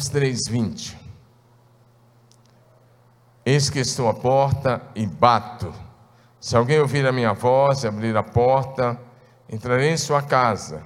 [0.00, 0.98] Apocalipse 3:20.
[3.44, 5.72] Eis que estou à porta e bato.
[6.40, 8.98] Se alguém ouvir a minha voz e abrir a porta,
[9.48, 10.82] entrarei em sua casa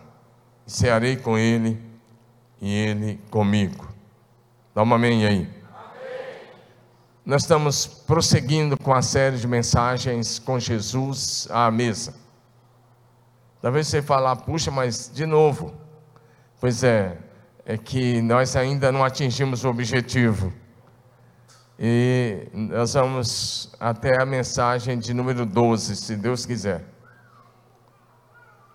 [0.66, 1.80] e cearei com ele
[2.60, 3.88] e ele comigo.
[4.74, 5.42] Dá uma amém aí.
[5.42, 5.54] Amém.
[7.24, 12.14] Nós estamos prosseguindo com a série de mensagens com Jesus à mesa.
[13.60, 15.72] Talvez você falar, puxa, mas de novo.
[16.60, 17.18] Pois é,
[17.66, 20.52] é que nós ainda não atingimos o objetivo.
[21.78, 26.84] E nós vamos até a mensagem de número 12, se Deus quiser.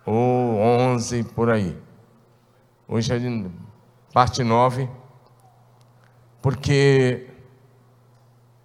[0.06, 1.78] Ou 11 por aí.
[2.88, 3.20] Hoje é
[4.12, 4.90] parte 9.
[6.42, 7.28] Porque,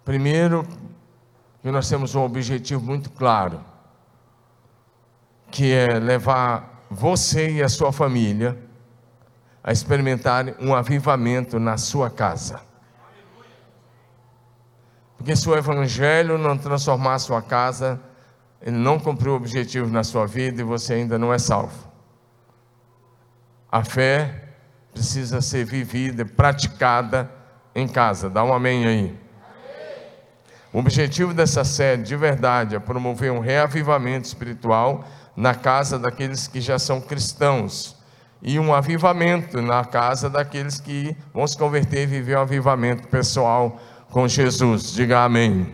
[0.03, 0.67] primeiro,
[1.63, 3.63] nós temos um objetivo muito claro,
[5.51, 8.64] que é levar você e a sua família
[9.65, 12.61] a experimentar um avivamento na sua casa.
[15.17, 17.99] Porque se o Evangelho não transformar a sua casa,
[18.61, 21.91] ele não cumpriu o objetivo na sua vida e você ainda não é salvo.
[23.71, 24.53] A fé
[24.93, 27.27] precisa ser vivida, praticada
[27.73, 28.29] em casa.
[28.29, 29.19] Dá um amém aí.
[30.71, 36.61] O objetivo dessa série, de verdade, é promover um reavivamento espiritual na casa daqueles que
[36.61, 37.94] já são cristãos
[38.47, 43.81] e um avivamento na casa daqueles que vão se converter e viver um avivamento pessoal
[44.11, 44.93] com Jesus.
[44.93, 45.73] Diga amém.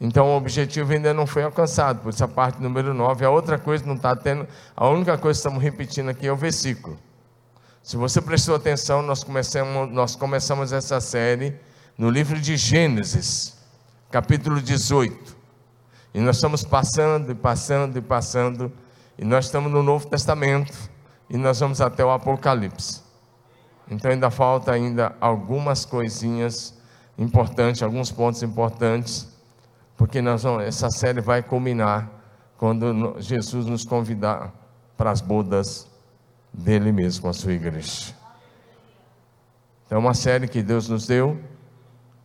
[0.00, 3.24] Então o objetivo ainda não foi alcançado, por essa parte número 9.
[3.24, 6.36] A outra coisa não está tendo, a única coisa que estamos repetindo aqui é o
[6.36, 6.96] versículo.
[7.82, 11.56] Se você prestou atenção, nós começamos, nós começamos essa série
[11.96, 13.58] no livro de Gênesis,
[14.12, 15.36] capítulo 18.
[16.14, 18.72] E nós estamos passando e passando e passando
[19.18, 20.72] e nós estamos no Novo Testamento
[21.28, 23.02] e nós vamos até o Apocalipse.
[23.90, 26.78] Então ainda falta ainda algumas coisinhas
[27.18, 29.28] importantes, alguns pontos importantes,
[29.96, 32.08] porque nós vamos, essa série vai culminar
[32.56, 34.52] quando Jesus nos convidar
[34.96, 35.88] para as bodas
[36.52, 38.14] dele mesmo com a sua igreja.
[39.90, 41.40] É uma série que Deus nos deu.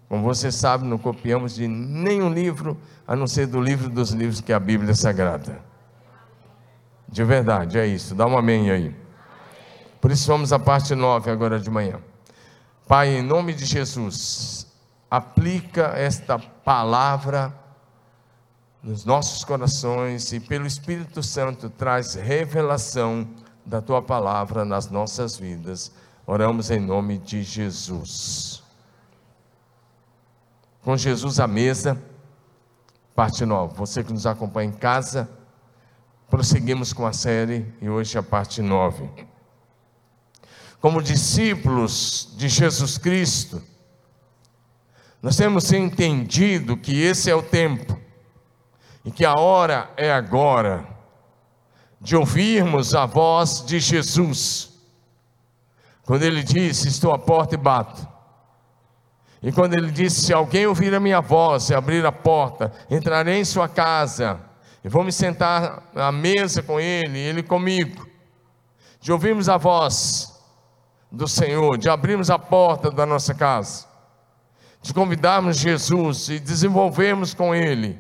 [0.10, 4.42] Como você sabe, não copiamos de nenhum livro, a não ser do livro dos livros
[4.42, 5.73] que é a Bíblia Sagrada.
[7.14, 8.16] De verdade, é isso.
[8.16, 8.96] Dá um amém aí.
[10.02, 12.00] Por isso vamos à parte 9 agora de manhã.
[12.88, 14.66] Pai, em nome de Jesus,
[15.12, 17.54] aplica esta palavra
[18.82, 23.30] nos nossos corações e pelo Espírito Santo traz revelação
[23.64, 25.92] da tua palavra nas nossas vidas.
[26.26, 28.64] Oramos em nome de Jesus.
[30.82, 31.96] Com Jesus à mesa,
[33.14, 33.76] parte 9.
[33.76, 35.30] Você que nos acompanha em casa,
[36.34, 39.08] prosseguimos com a série e hoje a parte 9.
[40.82, 43.62] Como discípulos de Jesus Cristo,
[45.22, 48.00] nós temos entendido que esse é o tempo
[49.06, 50.88] e que a hora é agora
[52.02, 54.74] de ouvirmos a voz de Jesus.
[56.02, 58.08] Quando ele disse: Estou à porta e bato.
[59.40, 63.40] E quando ele disse: Se alguém ouvir a minha voz e abrir a porta, entrarei
[63.40, 64.52] em sua casa
[64.84, 68.06] e vou me sentar à mesa com ele, ele comigo,
[69.00, 70.38] de ouvirmos a voz
[71.10, 73.88] do Senhor, de abrirmos a porta da nossa casa,
[74.82, 77.98] de convidarmos Jesus e desenvolvermos com ele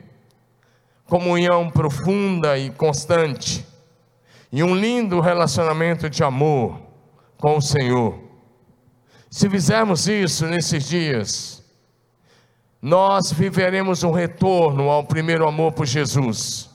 [1.05, 3.65] comunhão profunda e constante,
[4.51, 6.81] e um lindo relacionamento de amor
[7.37, 8.19] com o Senhor.
[9.29, 11.63] Se fizermos isso nesses dias,
[12.81, 16.72] nós viveremos um retorno ao primeiro amor por Jesus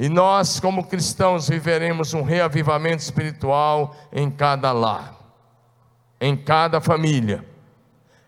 [0.00, 5.12] e nós, como cristãos, viveremos um reavivamento espiritual em cada lar,
[6.20, 7.44] em cada família.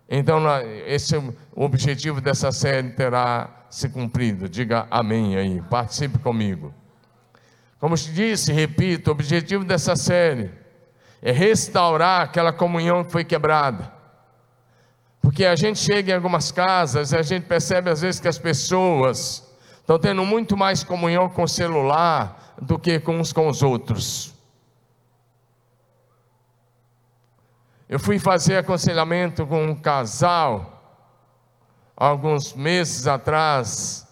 [0.08, 0.42] Então,
[0.84, 1.18] esse é
[1.54, 4.48] o objetivo dessa série terá se cumprido.
[4.48, 6.74] Diga amém aí, participe comigo.
[7.78, 10.50] Como te disse, repito, o objetivo dessa série
[11.22, 13.92] é restaurar aquela comunhão que foi quebrada.
[15.22, 18.38] Porque a gente chega em algumas casas e a gente percebe às vezes que as
[18.38, 19.48] pessoas
[19.80, 24.34] estão tendo muito mais comunhão com o celular do que com uns com os outros.
[27.88, 30.76] Eu fui fazer aconselhamento com um casal
[31.96, 34.06] alguns meses atrás,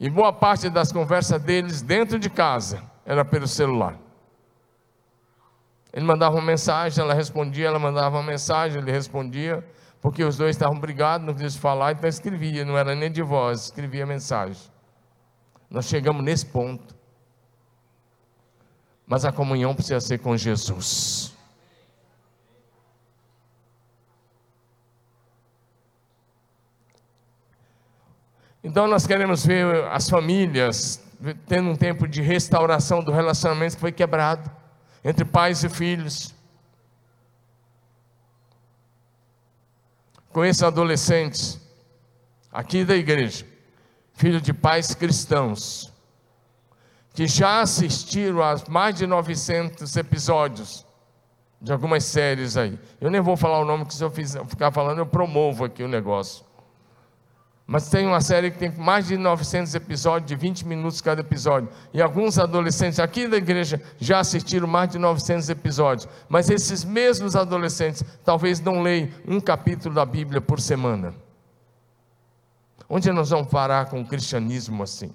[0.00, 3.96] e boa parte das conversas deles dentro de casa era pelo celular.
[5.92, 9.64] Ele mandava uma mensagem, ela respondia, ela mandava uma mensagem, ele respondia
[10.02, 13.66] porque os dois estavam brigados, não quis falar, então escrevia, não era nem de voz,
[13.66, 14.60] escrevia mensagem.
[15.70, 16.94] Nós chegamos nesse ponto.
[19.06, 21.32] mas a comunhão precisa ser com Jesus.
[28.64, 31.02] Então nós queremos ver as famílias
[31.46, 34.50] tendo um tempo de restauração do relacionamento que foi quebrado
[35.04, 36.34] entre pais e filhos.
[40.32, 41.60] Conheço adolescentes
[42.50, 43.46] aqui da igreja,
[44.14, 45.92] filhos de pais cristãos,
[47.14, 50.86] que já assistiram a mais de 900 episódios
[51.60, 52.78] de algumas séries aí.
[53.00, 55.88] Eu nem vou falar o nome, que se eu ficar falando, eu promovo aqui o
[55.88, 56.44] negócio.
[57.72, 61.70] Mas tem uma série que tem mais de 900 episódios, de 20 minutos cada episódio.
[61.94, 66.06] E alguns adolescentes aqui da igreja já assistiram mais de 900 episódios.
[66.28, 71.14] Mas esses mesmos adolescentes talvez não leiam um capítulo da Bíblia por semana.
[72.86, 75.10] Onde nós vamos parar com o cristianismo assim?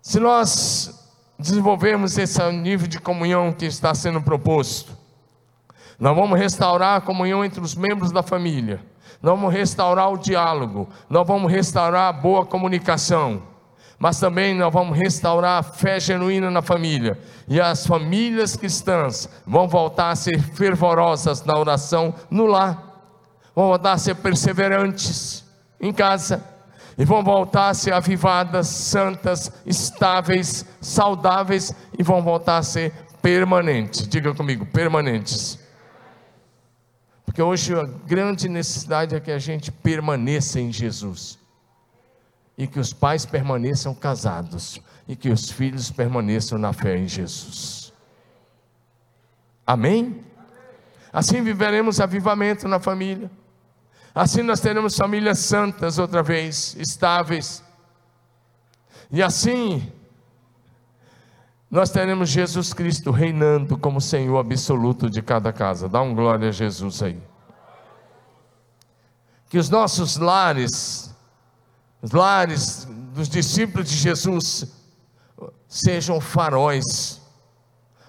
[0.00, 4.96] Se nós desenvolvermos esse nível de comunhão que está sendo proposto,
[5.98, 8.93] nós vamos restaurar a comunhão entre os membros da família
[9.24, 13.42] nós vamos restaurar o diálogo, nós vamos restaurar a boa comunicação,
[13.98, 17.18] mas também nós vamos restaurar a fé genuína na família,
[17.48, 22.76] e as famílias cristãs vão voltar a ser fervorosas na oração no lar,
[23.56, 25.42] vão voltar a ser perseverantes
[25.80, 26.44] em casa,
[26.98, 32.92] e vão voltar a ser avivadas, santas, estáveis, saudáveis, e vão voltar a ser
[33.22, 34.06] permanentes.
[34.06, 35.63] Diga comigo, permanentes.
[37.34, 41.36] Porque hoje a grande necessidade é que a gente permaneça em Jesus.
[42.56, 44.80] E que os pais permaneçam casados.
[45.08, 47.92] E que os filhos permaneçam na fé em Jesus.
[49.66, 50.24] Amém?
[51.12, 53.28] Assim viveremos avivamento na família.
[54.14, 57.64] Assim nós teremos famílias santas outra vez, estáveis.
[59.10, 59.92] E assim
[61.74, 65.88] nós teremos Jesus Cristo reinando como Senhor absoluto de cada casa.
[65.88, 67.20] Dá um glória a Jesus aí.
[69.48, 71.12] Que os nossos lares,
[72.00, 74.72] os lares dos discípulos de Jesus,
[75.66, 77.20] sejam faróis,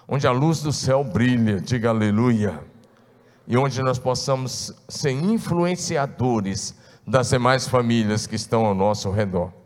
[0.07, 2.63] onde a luz do céu brilha, diga aleluia,
[3.47, 6.75] e onde nós possamos ser influenciadores
[7.07, 9.64] das demais famílias que estão ao nosso redor.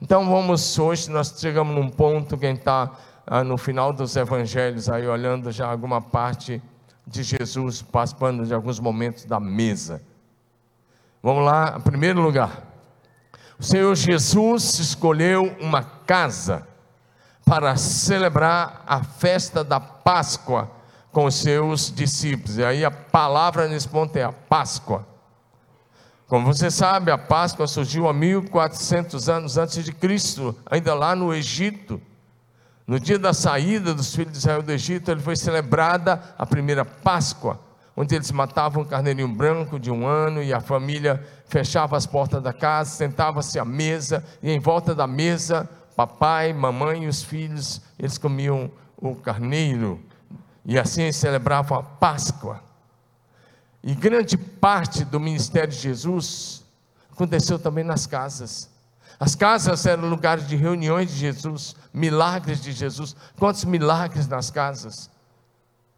[0.00, 2.92] Então vamos hoje, nós chegamos num ponto, quem está
[3.26, 6.62] ah, no final dos evangelhos, aí olhando já alguma parte
[7.04, 10.00] de Jesus, participando de alguns momentos da mesa.
[11.20, 12.62] Vamos lá, em primeiro lugar.
[13.58, 16.66] O Senhor Jesus escolheu uma casa
[17.44, 20.70] para celebrar a festa da Páscoa
[21.10, 22.56] com os seus discípulos.
[22.56, 25.04] E aí a palavra nesse ponto é a Páscoa.
[26.28, 31.34] Como você sabe, a Páscoa surgiu há 1400 anos antes de Cristo, ainda lá no
[31.34, 31.98] Egito.
[32.86, 36.84] No dia da saída dos filhos de Israel do Egito, ele foi celebrada a primeira
[36.84, 37.58] Páscoa,
[37.96, 42.42] onde eles matavam um carneirinho branco de um ano e a família fechava as portas
[42.42, 45.66] da casa, sentava-se à mesa e em volta da mesa,
[45.96, 49.98] papai, mamãe e os filhos, eles comiam o carneiro
[50.62, 52.67] e assim celebravam a Páscoa.
[53.88, 56.62] E grande parte do ministério de Jesus
[57.10, 58.68] aconteceu também nas casas.
[59.18, 63.16] As casas eram lugares de reuniões de Jesus, milagres de Jesus.
[63.38, 65.08] Quantos milagres nas casas?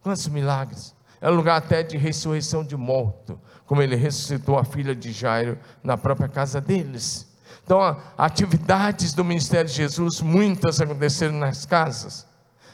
[0.04, 0.94] Quantos milagres?
[1.20, 5.99] Era lugar até de ressurreição de morto, como ele ressuscitou a filha de Jairo na
[5.99, 7.26] própria casa deles.
[7.64, 12.25] Então, atividades do ministério de Jesus, muitas aconteceram nas casas.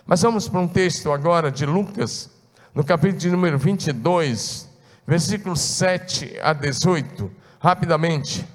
[0.04, 2.28] Mas vamos para um texto agora de Lucas,
[2.74, 4.75] no capítulo de número 22,
[5.06, 8.46] versículos 7 a 18, rapidamente.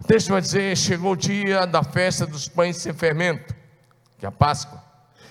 [0.00, 3.54] O texto vai dizer: Chegou o dia da festa dos pães sem fermento,
[4.18, 4.82] que é a Páscoa,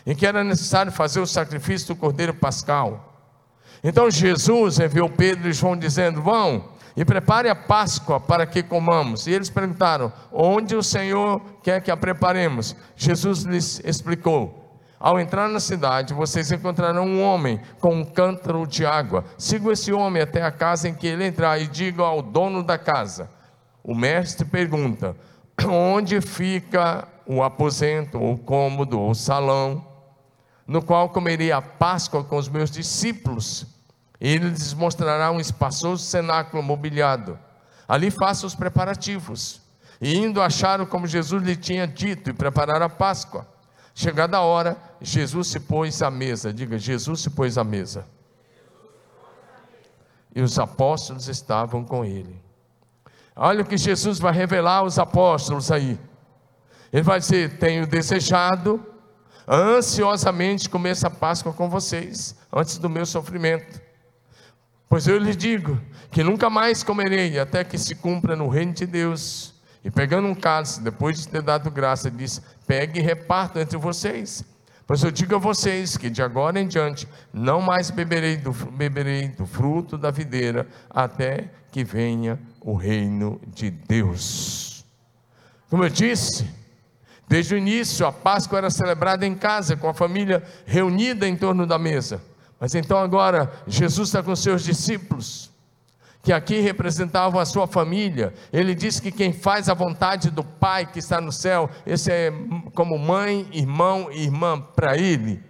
[0.06, 3.10] em que era necessário fazer o sacrifício do cordeiro pascal.
[3.84, 9.28] Então Jesus enviou Pedro e João dizendo: Vão e prepare a Páscoa para que comamos.
[9.28, 12.76] E eles perguntaram: Onde o Senhor quer que a preparemos?
[12.96, 14.63] Jesus lhes explicou:
[15.04, 19.26] ao entrar na cidade, vocês encontrarão um homem com um cântaro de água.
[19.38, 22.78] Sigam esse homem até a casa em que ele entrar e digam ao dono da
[22.78, 23.30] casa.
[23.84, 25.14] O mestre pergunta:
[25.68, 29.86] onde fica o aposento, ou cômodo, ou salão,
[30.66, 33.68] no qual comeria a Páscoa com os meus discípulos?
[34.22, 37.38] Ele lhes mostrará um espaçoso cenáculo mobiliado.
[37.90, 39.62] Ali faça os preparativos.
[40.00, 43.52] E indo acharam como Jesus lhe tinha dito e prepararam a Páscoa.
[43.94, 46.52] Chegada a hora, Jesus se pôs à mesa.
[46.52, 48.08] Diga, Jesus se pôs à mesa.
[50.36, 52.42] E os apóstolos estavam com ele.
[53.36, 56.00] Olha o que Jesus vai revelar aos apóstolos aí.
[56.92, 58.84] Ele vai dizer: Tenho desejado
[59.48, 63.82] ansiosamente comer essa Páscoa com vocês, antes do meu sofrimento.
[64.88, 65.80] Pois eu lhes digo
[66.12, 69.53] que nunca mais comerei, até que se cumpra no reino de Deus.
[69.84, 74.46] E pegando um cálice, depois de ter dado graça, disse: Pegue e reparta entre vocês.
[74.86, 79.30] Pois eu digo a vocês que de agora em diante não mais beberei do, beberei
[79.30, 84.86] do fruto da videira, até que venha o reino de Deus.
[85.70, 86.46] Como eu disse,
[87.28, 91.66] desde o início a Páscoa era celebrada em casa, com a família reunida em torno
[91.66, 92.22] da mesa.
[92.60, 95.50] Mas então agora Jesus está com seus discípulos,
[96.24, 98.34] que aqui representavam a sua família.
[98.52, 102.34] Ele diz que quem faz a vontade do Pai que está no céu, esse é
[102.74, 105.44] como mãe, irmão e irmã para ele.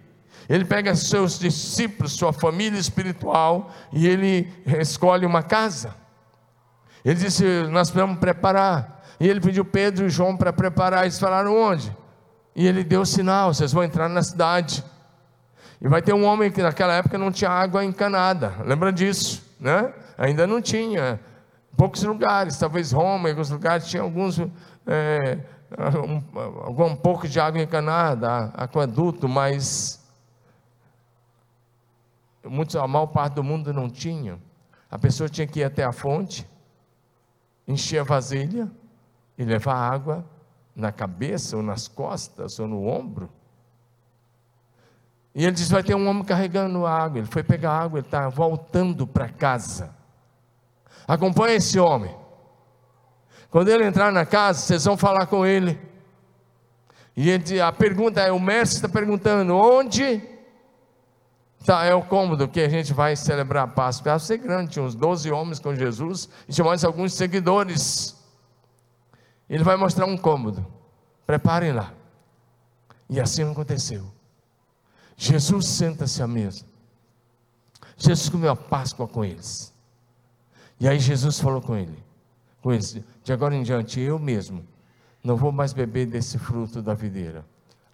[0.48, 5.94] Ele pega seus discípulos, sua família espiritual, e ele escolhe uma casa.
[7.04, 9.04] Ele disse: Nós precisamos preparar.
[9.20, 11.04] E ele pediu Pedro e João para preparar.
[11.04, 11.96] Eles falaram: Onde?
[12.54, 14.84] E ele deu o sinal: Vocês vão entrar na cidade.
[15.84, 18.54] E vai ter um homem que naquela época não tinha água encanada.
[18.64, 19.92] Lembra disso, né?
[20.16, 21.20] Ainda não tinha.
[21.76, 24.38] Poucos lugares, talvez Roma, em alguns lugares tinha alguns
[24.86, 25.38] é,
[26.88, 30.02] um, pouco de água encanada, aqueduto, mas
[32.42, 34.38] muitos, a maior parte do mundo não tinha.
[34.90, 36.48] A pessoa tinha que ir até a fonte,
[37.68, 38.70] encher a vasilha
[39.36, 40.24] e levar água
[40.74, 43.28] na cabeça, ou nas costas, ou no ombro.
[45.34, 47.18] E ele diz: vai ter um homem carregando água.
[47.18, 49.94] Ele foi pegar água, ele está voltando para casa.
[51.06, 52.14] Acompanhe esse homem.
[53.50, 55.78] Quando ele entrar na casa, vocês vão falar com ele.
[57.16, 60.22] E ele, a pergunta é: o mestre está perguntando, onde
[61.64, 64.12] tá, é o cômodo que a gente vai celebrar a Páscoa?
[64.12, 68.16] Vai ser grande, tinha uns 12 homens com Jesus e tinha mais alguns seguidores.
[69.48, 70.64] Ele vai mostrar um cômodo.
[71.26, 71.92] Preparem lá.
[73.08, 74.04] E assim aconteceu.
[75.16, 76.64] Jesus senta-se à mesa.
[77.96, 79.72] Jesus comeu a Páscoa com eles.
[80.80, 81.96] E aí Jesus falou com ele,
[82.60, 84.66] com eles, de agora em diante eu mesmo
[85.22, 87.46] não vou mais beber desse fruto da videira,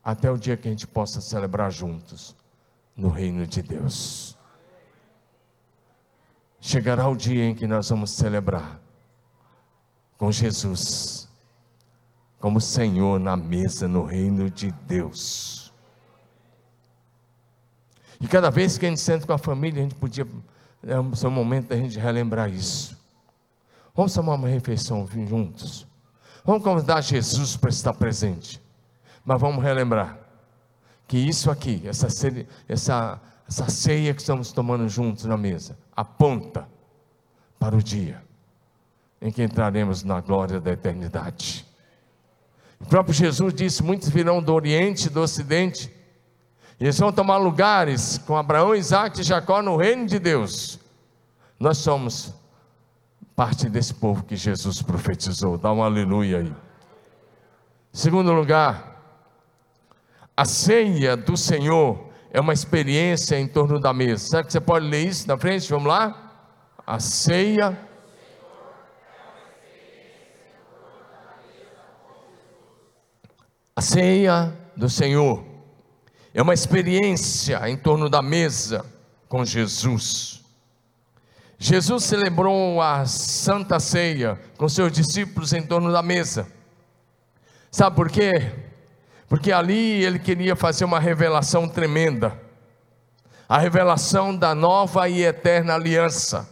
[0.03, 2.35] até o dia que a gente possa celebrar juntos
[2.97, 4.37] no reino de Deus.
[6.61, 8.81] Chegará o dia em que nós vamos celebrar
[10.19, 11.29] com Jesus
[12.41, 15.60] como Senhor na mesa no reino de Deus.
[18.21, 20.27] E cada vez que a gente senta com a família, a gente podia.
[20.87, 22.99] É um momento da gente relembrar isso.
[23.95, 25.87] Vamos tomar uma refeição juntos.
[26.45, 28.61] Vamos convidar Jesus para estar presente.
[29.25, 30.19] Mas vamos relembrar
[31.07, 32.07] que isso aqui, essa,
[32.69, 36.67] essa, essa ceia que estamos tomando juntos na mesa, aponta
[37.59, 38.23] para o dia
[39.21, 41.67] em que entraremos na glória da eternidade.
[42.81, 45.93] O próprio Jesus disse: muitos virão do Oriente e do Ocidente
[46.81, 50.81] eles vão tomar lugares com Abraão, Isaac e Jacó no reino de Deus.
[51.59, 52.33] Nós somos
[53.37, 55.59] parte desse povo que Jesus profetizou.
[55.59, 56.55] Dá um aleluia aí.
[57.93, 58.99] Segundo lugar,
[60.35, 64.27] a ceia do Senhor é uma experiência em torno da mesa.
[64.27, 65.69] Será que você pode ler isso na frente?
[65.69, 66.33] Vamos lá?
[66.87, 67.79] A ceia.
[73.77, 75.50] A ceia do Senhor
[76.33, 78.85] é uma experiência em torno da mesa
[79.29, 80.43] com Jesus.
[81.59, 86.47] Jesus celebrou a Santa Ceia com seus discípulos em torno da mesa.
[87.71, 88.53] Sabe por quê?
[89.29, 92.51] Porque ali ele queria fazer uma revelação tremenda
[93.51, 96.49] a revelação da nova e eterna aliança.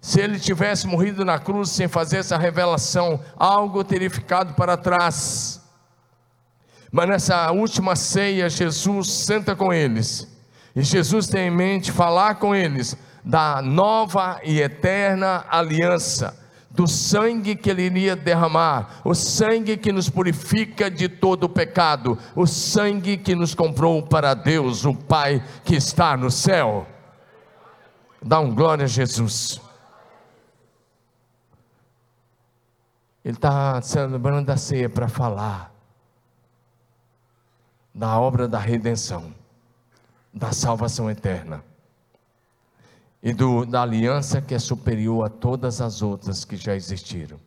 [0.00, 5.60] Se ele tivesse morrido na cruz sem fazer essa revelação, algo teria ficado para trás.
[6.94, 10.28] Mas nessa última ceia, Jesus senta com eles.
[10.76, 17.56] E Jesus tem em mente falar com eles da nova e eterna aliança, do sangue
[17.56, 23.16] que ele iria derramar, o sangue que nos purifica de todo o pecado, o sangue
[23.16, 26.86] que nos comprou para Deus, o Pai que está no céu.
[28.22, 29.60] Dá um glória a Jesus.
[33.24, 35.73] Ele está celebrando a ceia para falar
[37.94, 39.32] da obra da redenção,
[40.32, 41.62] da salvação eterna
[43.22, 47.38] e do, da aliança que é superior a todas as outras que já existiram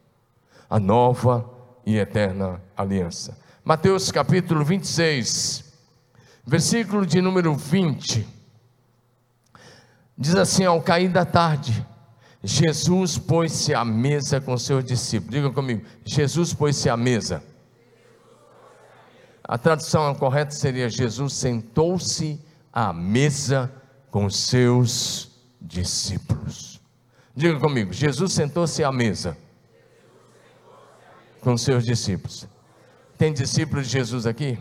[0.69, 1.49] a nova
[1.85, 3.37] e eterna aliança.
[3.63, 5.63] Mateus capítulo 26,
[6.45, 8.27] versículo de número 20,
[10.17, 11.85] diz assim: Ao cair da tarde,
[12.43, 15.35] Jesus pôs-se à mesa com seus discípulos.
[15.35, 17.43] Diga comigo: Jesus pôs-se à mesa
[19.47, 22.39] a tradução correta seria: Jesus sentou-se
[22.73, 23.71] à mesa
[24.11, 26.81] com os seus discípulos.
[27.33, 29.37] Diga comigo: Jesus sentou-se à mesa
[31.39, 32.47] com os seus discípulos.
[33.17, 34.59] Tem discípulos de Jesus aqui?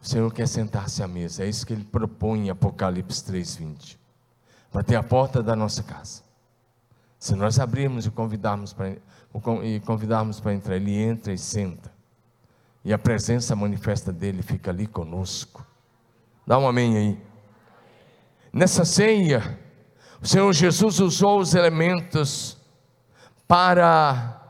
[0.00, 3.98] O Senhor quer sentar-se à mesa, é isso que ele propõe em Apocalipse 3,20.
[4.72, 6.22] Bater a porta da nossa casa.
[7.18, 8.96] Se nós abrirmos e convidarmos para
[9.62, 11.92] e convidarmos para entrar, ele entra e senta.
[12.84, 15.64] E a presença manifesta dele fica ali conosco.
[16.46, 17.18] Dá um amém aí.
[18.52, 19.58] Nessa ceia,
[20.20, 22.56] o Senhor Jesus usou os elementos
[23.46, 24.40] para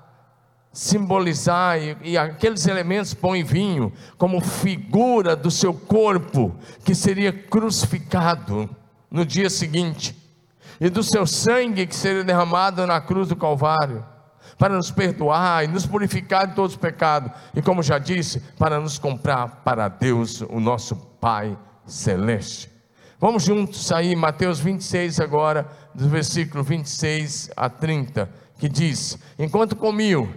[0.73, 8.71] simbolizar, e, e, aqueles elementos põe vinho como figura do seu corpo, que seria crucificado
[9.11, 10.17] no dia seguinte,
[10.81, 14.05] e do seu sangue que seria derramado na cruz do Calvário,
[14.61, 18.79] para nos perdoar e nos purificar de todos os pecados, e como já disse, para
[18.79, 22.71] nos comprar para Deus, o nosso Pai Celeste.
[23.19, 30.29] Vamos juntos aí, Mateus 26 agora, do versículo 26 a 30, que diz: Enquanto comiam,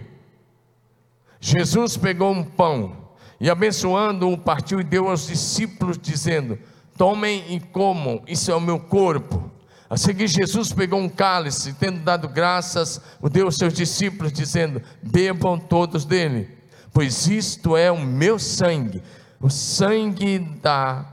[1.38, 2.96] Jesus pegou um pão
[3.38, 6.58] e, abençoando-o, partiu e deu aos discípulos, dizendo:
[6.96, 9.50] Tomem e comam, isso é o meu corpo.
[9.88, 14.82] A seguir, Jesus pegou um cálice, tendo dado graças, o deu aos seus discípulos, dizendo:
[15.02, 16.48] Bebam todos dele,
[16.92, 19.02] pois isto é o meu sangue,
[19.40, 21.04] o sangue da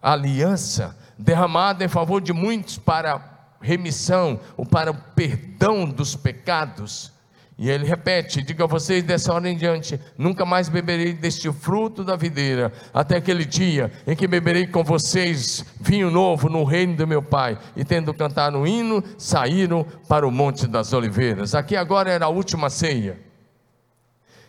[0.00, 7.13] aliança, derramado em favor de muitos para remissão ou para o perdão dos pecados.
[7.56, 12.02] E ele repete: diga a vocês dessa hora em diante: nunca mais beberei deste fruto
[12.02, 17.06] da videira, até aquele dia em que beberei com vocês vinho novo no reino do
[17.06, 17.58] meu Pai.
[17.76, 21.54] E tendo cantado um hino, saíram para o Monte das Oliveiras.
[21.54, 23.18] Aqui agora era a última ceia.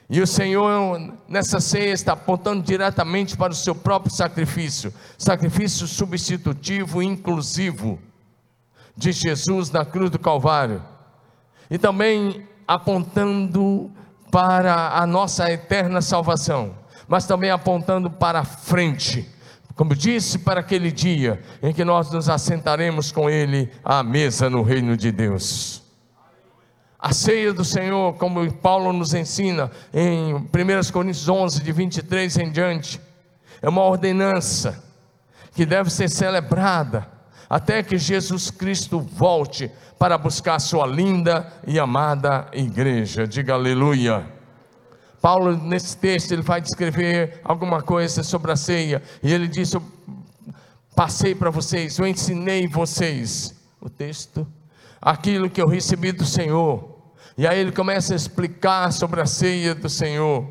[0.08, 7.02] E o Senhor, nessa ceia, está apontando diretamente para o seu próprio sacrifício sacrifício substitutivo
[7.02, 8.00] e inclusivo
[8.96, 10.82] de Jesus na cruz do Calvário.
[11.70, 13.92] E também apontando
[14.32, 16.76] para a nossa eterna salvação,
[17.08, 19.30] mas também apontando para frente.
[19.76, 24.62] Como disse, para aquele dia em que nós nos assentaremos com Ele à mesa no
[24.62, 25.84] reino de Deus.
[26.98, 30.48] A ceia do Senhor, como Paulo nos ensina em 1
[30.92, 33.00] Coríntios 11, de 23 em diante,
[33.62, 34.84] é uma ordenança
[35.54, 37.15] que deve ser celebrada
[37.50, 43.28] até que Jesus Cristo volte para buscar sua linda e amada igreja.
[43.28, 44.26] Diga aleluia.
[45.22, 49.82] Paulo, nesse texto, ele vai descrever alguma coisa sobre a ceia, e ele diz: Eu
[50.96, 54.48] passei para vocês, eu ensinei vocês, o texto,
[55.02, 56.96] aquilo que eu recebi do Senhor.
[57.38, 60.48] E aí ele começa a explicar sobre a ceia do Senhor.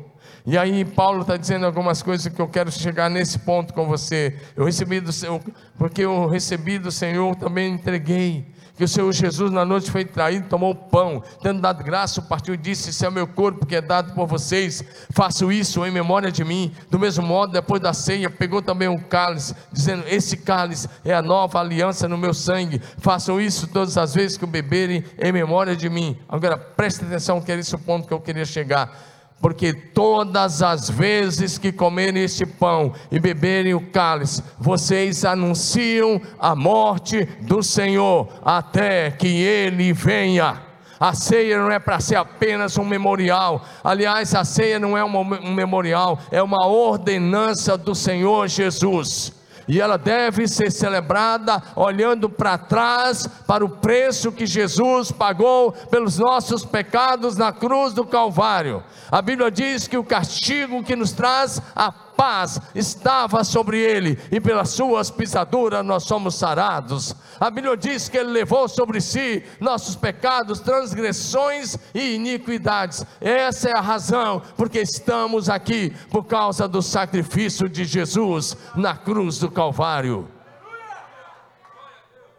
[0.47, 4.39] E aí Paulo está dizendo algumas coisas que eu quero chegar nesse ponto com você.
[4.55, 5.41] Eu recebi do Senhor,
[5.75, 8.53] porque eu recebi do Senhor, também entreguei.
[8.77, 12.53] Que o Senhor Jesus na noite foi traído, tomou o pão, tendo dado graça, partiu
[12.53, 15.91] e disse: Esse é o meu corpo que é dado por vocês, faço isso em
[15.91, 16.73] memória de mim.
[16.91, 21.21] Do mesmo modo, depois da ceia, pegou também um cálice, dizendo: Esse cálice é a
[21.21, 22.81] nova aliança no meu sangue.
[22.97, 26.17] Façam isso todas as vezes que o beberem em memória de mim.
[26.27, 30.89] Agora preste atenção, que é esse o ponto que eu queria chegar porque todas as
[30.89, 38.27] vezes que comerem este pão e beberem o cálice, vocês anunciam a morte do Senhor
[38.43, 40.61] até que ele venha.
[40.99, 43.63] A ceia não é para ser apenas um memorial.
[43.83, 49.33] Aliás, a ceia não é um memorial, é uma ordenança do Senhor Jesus
[49.67, 56.17] e ela deve ser celebrada olhando para trás para o preço que Jesus pagou pelos
[56.17, 58.83] nossos pecados na cruz do Calvário.
[59.11, 64.39] A Bíblia diz que o castigo que nos traz a paz estava sobre ele, e
[64.39, 67.15] pelas suas pisaduras nós somos sarados.
[67.39, 73.05] A Bíblia diz que ele levou sobre si nossos pecados, transgressões e iniquidades.
[73.19, 79.39] Essa é a razão porque estamos aqui por causa do sacrifício de Jesus na cruz
[79.39, 80.27] do Calvário.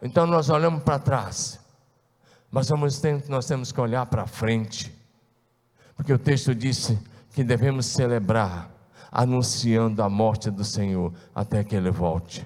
[0.01, 1.59] Então nós olhamos para trás,
[2.51, 4.93] mas ao mesmo tempo nós temos que olhar para frente,
[5.95, 6.99] porque o texto disse
[7.33, 8.76] que devemos celebrar
[9.17, 12.45] anunciando a morte do Senhor até que ele volte.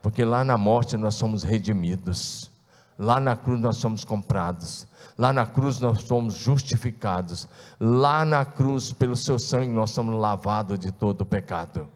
[0.00, 2.50] Porque lá na morte nós somos redimidos,
[2.98, 4.86] lá na cruz nós somos comprados,
[5.18, 7.46] lá na cruz nós somos justificados,
[7.78, 11.86] lá na cruz, pelo seu sangue, nós somos lavados de todo o pecado.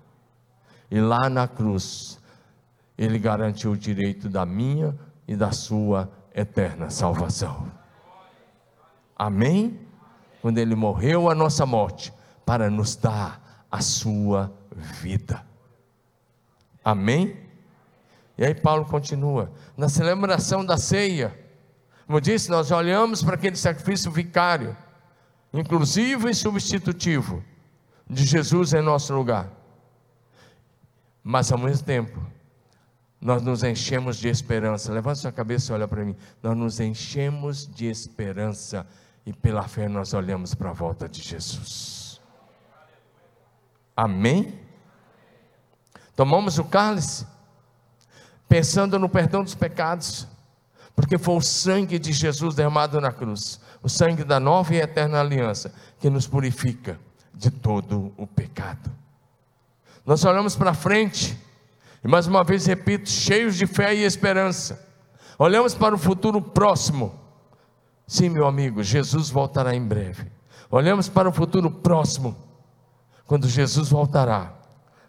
[0.90, 2.20] E lá na cruz,
[2.98, 4.94] Ele garantiu o direito da minha
[5.26, 7.66] e da sua eterna salvação.
[9.16, 9.80] Amém?
[10.42, 12.12] Quando Ele morreu a nossa morte,
[12.44, 15.44] para nos dar a sua vida.
[16.84, 17.36] Amém?
[18.36, 21.38] E aí Paulo continua, na celebração da ceia,
[22.06, 24.76] como disse, nós olhamos para aquele sacrifício vicário,
[25.52, 27.44] inclusivo e substitutivo,
[28.08, 29.48] de Jesus em nosso lugar.
[31.22, 32.18] Mas ao mesmo tempo,
[33.20, 34.92] nós nos enchemos de esperança.
[34.92, 36.16] Levanta sua cabeça e olha para mim.
[36.42, 38.86] Nós nos enchemos de esperança
[39.26, 41.99] e pela fé nós olhamos para a volta de Jesus.
[44.00, 44.58] Amém?
[46.16, 47.26] Tomamos o cálice
[48.48, 50.26] pensando no perdão dos pecados,
[50.96, 55.20] porque foi o sangue de Jesus derramado na cruz, o sangue da nova e eterna
[55.20, 56.98] aliança, que nos purifica
[57.34, 58.90] de todo o pecado.
[60.06, 61.38] Nós olhamos para frente,
[62.02, 64.82] e mais uma vez repito, cheios de fé e esperança,
[65.38, 67.14] olhamos para o futuro próximo.
[68.06, 70.32] Sim, meu amigo, Jesus voltará em breve.
[70.70, 72.49] Olhamos para o futuro próximo,
[73.30, 74.52] quando Jesus voltará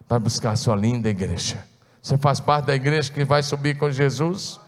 [0.08, 1.66] para buscar sua linda igreja.
[2.00, 4.60] Você faz parte da igreja que vai subir com Jesus?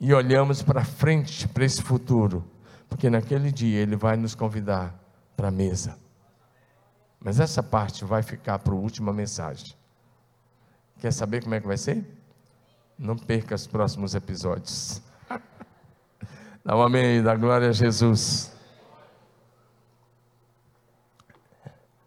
[0.00, 2.42] E olhamos para frente, para esse futuro,
[2.88, 4.98] porque naquele dia Ele vai nos convidar
[5.36, 5.98] para a mesa.
[7.20, 9.76] Mas essa parte vai ficar para a última mensagem.
[10.98, 12.02] Quer saber como é que vai ser?
[12.98, 15.02] Não perca os próximos episódios.
[16.64, 18.55] Dá um amém, dá glória a Jesus.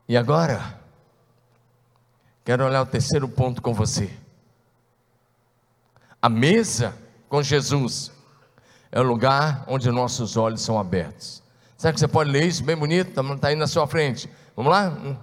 [0.09, 0.81] E agora,
[2.43, 4.11] quero olhar o terceiro ponto com você.
[6.19, 6.97] A mesa
[7.29, 8.11] com Jesus
[8.91, 11.43] é o lugar onde nossos olhos são abertos.
[11.77, 13.21] Será que você pode ler isso bem bonito?
[13.35, 14.27] Está aí na sua frente.
[14.55, 15.15] Vamos lá?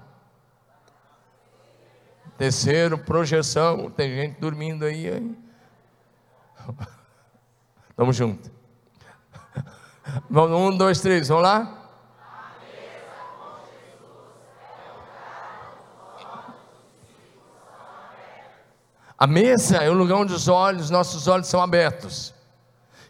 [2.38, 3.90] Terceiro, projeção.
[3.90, 5.09] Tem gente dormindo aí.
[5.09, 5.37] hein?
[7.96, 8.53] Vamos junto.
[10.31, 11.86] Vamos, um, dois, três, vamos lá?
[19.18, 22.35] A mesa é o lugar onde os olhos, nossos olhos são abertos.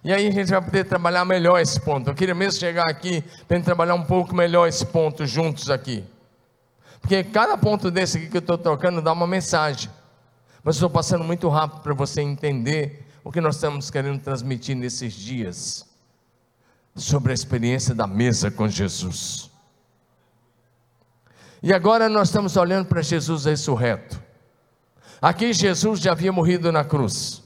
[0.05, 2.09] E aí a gente vai poder trabalhar melhor esse ponto.
[2.09, 6.05] Eu queria mesmo chegar aqui para trabalhar um pouco melhor esse ponto juntos aqui.
[7.01, 9.91] Porque cada ponto desse aqui que eu estou trocando dá uma mensagem.
[10.63, 15.13] Mas estou passando muito rápido para você entender o que nós estamos querendo transmitir nesses
[15.13, 15.85] dias
[16.95, 19.51] sobre a experiência da mesa com Jesus.
[21.61, 24.26] E agora nós estamos olhando para Jesus ressurreto.
[25.27, 27.43] Aqui Jesus já havia morrido na cruz.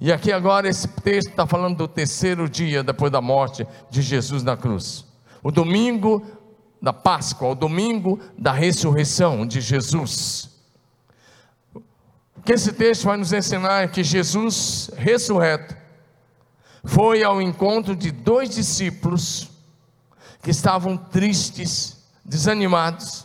[0.00, 4.42] E aqui agora esse texto está falando do terceiro dia depois da morte de Jesus
[4.42, 5.04] na cruz.
[5.40, 6.26] O domingo
[6.82, 10.50] da Páscoa, o domingo da ressurreição de Jesus.
[11.76, 15.76] O que esse texto vai nos ensinar é que Jesus ressurreto
[16.82, 19.48] foi ao encontro de dois discípulos
[20.42, 23.24] que estavam tristes, desanimados,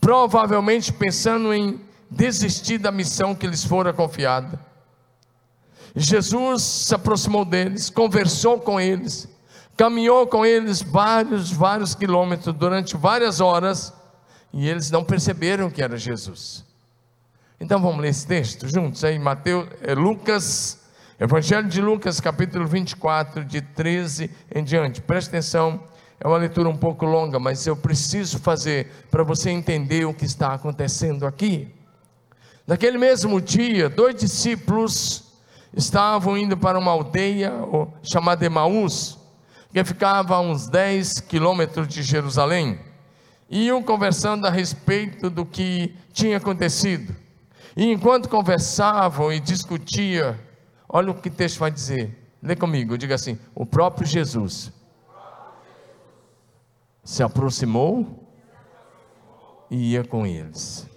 [0.00, 4.58] provavelmente pensando em desistir da missão que lhes fora confiada.
[5.94, 9.28] Jesus se aproximou deles, conversou com eles,
[9.76, 13.92] caminhou com eles vários, vários quilômetros durante várias horas,
[14.52, 16.64] e eles não perceberam que era Jesus.
[17.60, 20.78] Então vamos ler esse texto juntos aí, Mateus, é Lucas,
[21.18, 25.02] Evangelho de Lucas, capítulo 24, de 13 em diante.
[25.02, 25.82] Preste atenção,
[26.18, 30.24] é uma leitura um pouco longa, mas eu preciso fazer para você entender o que
[30.24, 31.68] está acontecendo aqui.
[32.70, 35.24] Naquele mesmo dia, dois discípulos
[35.76, 37.52] estavam indo para uma aldeia
[38.00, 39.18] chamada Emaús,
[39.72, 42.78] que ficava a uns 10 quilômetros de Jerusalém,
[43.50, 47.12] e iam conversando a respeito do que tinha acontecido.
[47.76, 50.38] E enquanto conversavam e discutiam,
[50.88, 52.16] olha o que o texto vai dizer.
[52.40, 54.72] Lê comigo, diga assim: o próprio Jesus
[57.02, 58.28] se aproximou
[59.68, 60.88] e ia com eles.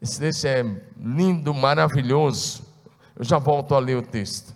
[0.00, 0.62] Esse texto é
[0.96, 2.64] lindo, maravilhoso.
[3.14, 4.54] Eu já volto a ler o texto.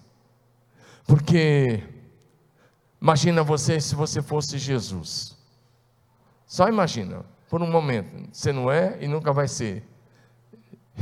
[1.07, 1.83] Porque
[3.01, 5.37] imagina você se você fosse Jesus.
[6.47, 8.29] Só imagina, por um momento.
[8.33, 9.87] Você não é e nunca vai ser.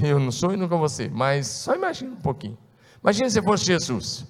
[0.03, 1.11] Eu não sou e nunca vou ser.
[1.11, 2.59] Mas só imagina um pouquinho.
[3.03, 4.27] Imagina se fosse Jesus.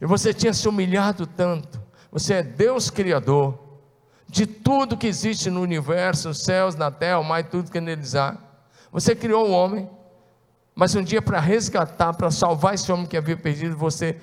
[0.00, 1.80] E você tinha se humilhado tanto.
[2.10, 3.58] Você é Deus Criador
[4.28, 8.14] de tudo que existe no universo, os céus, na terra, o mar tudo que neles
[8.14, 8.36] há.
[8.98, 9.88] Você criou o homem,
[10.74, 14.18] mas um dia para resgatar, para salvar esse homem que havia perdido, você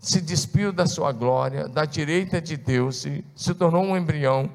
[0.00, 4.50] se despiu da sua glória, da direita de Deus e se tornou um embrião.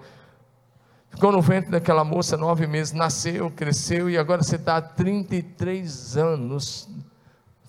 [1.10, 6.18] Ficou no ventre daquela moça nove meses, nasceu, cresceu e agora você está há 33
[6.18, 6.90] anos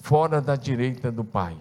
[0.01, 1.57] fora da direita do Pai.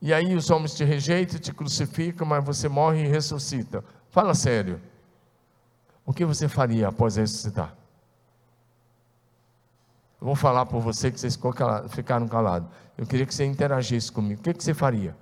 [0.00, 3.84] e aí os homens te rejeitam, te crucificam, mas você morre e ressuscita.
[4.08, 4.80] Fala sério.
[6.06, 7.77] O que você faria após ressuscitar?
[10.20, 11.38] Eu vou falar por você que vocês
[11.90, 12.68] ficaram calados.
[12.96, 14.40] Eu queria que você interagisse comigo.
[14.40, 15.16] O que, que você faria?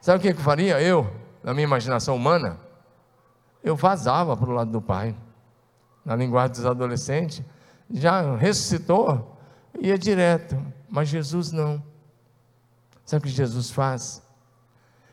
[0.00, 0.82] Sabe o que, que eu faria?
[0.82, 1.08] Eu,
[1.42, 2.58] na minha imaginação humana,
[3.62, 5.16] eu vazava para o lado do pai.
[6.04, 7.42] Na linguagem dos adolescentes,
[7.90, 9.38] já ressuscitou,
[9.80, 10.60] ia direto.
[10.90, 11.82] Mas Jesus não.
[13.04, 14.22] Sabe o que Jesus faz?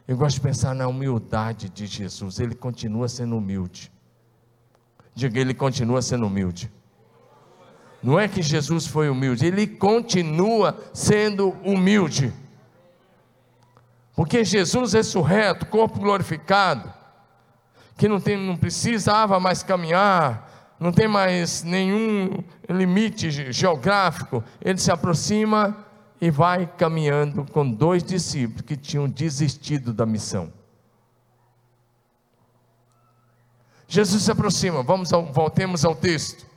[0.08, 2.40] Eu gosto de pensar na humildade de Jesus.
[2.40, 3.92] Ele continua sendo humilde.
[5.14, 6.72] Diga, ele continua sendo humilde.
[8.02, 12.34] Não é que Jesus foi humilde, ele continua sendo humilde.
[14.16, 16.92] Porque Jesus ressurreto, corpo glorificado,
[17.98, 24.92] que não, tem, não precisava mais caminhar, não tem mais nenhum limite geográfico, ele se
[24.92, 25.78] aproxima
[26.20, 30.52] e vai caminhando com dois discípulos que tinham desistido da missão.
[33.88, 36.51] Jesus se aproxima, vamos ao, voltemos ao texto.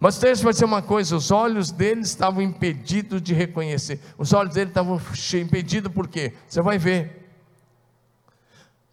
[0.00, 4.00] Mas texto vai dizer uma coisa: os olhos dele estavam impedidos de reconhecer.
[4.18, 5.00] Os olhos dele estavam
[5.34, 6.32] impedidos por quê?
[6.48, 7.24] Você vai ver.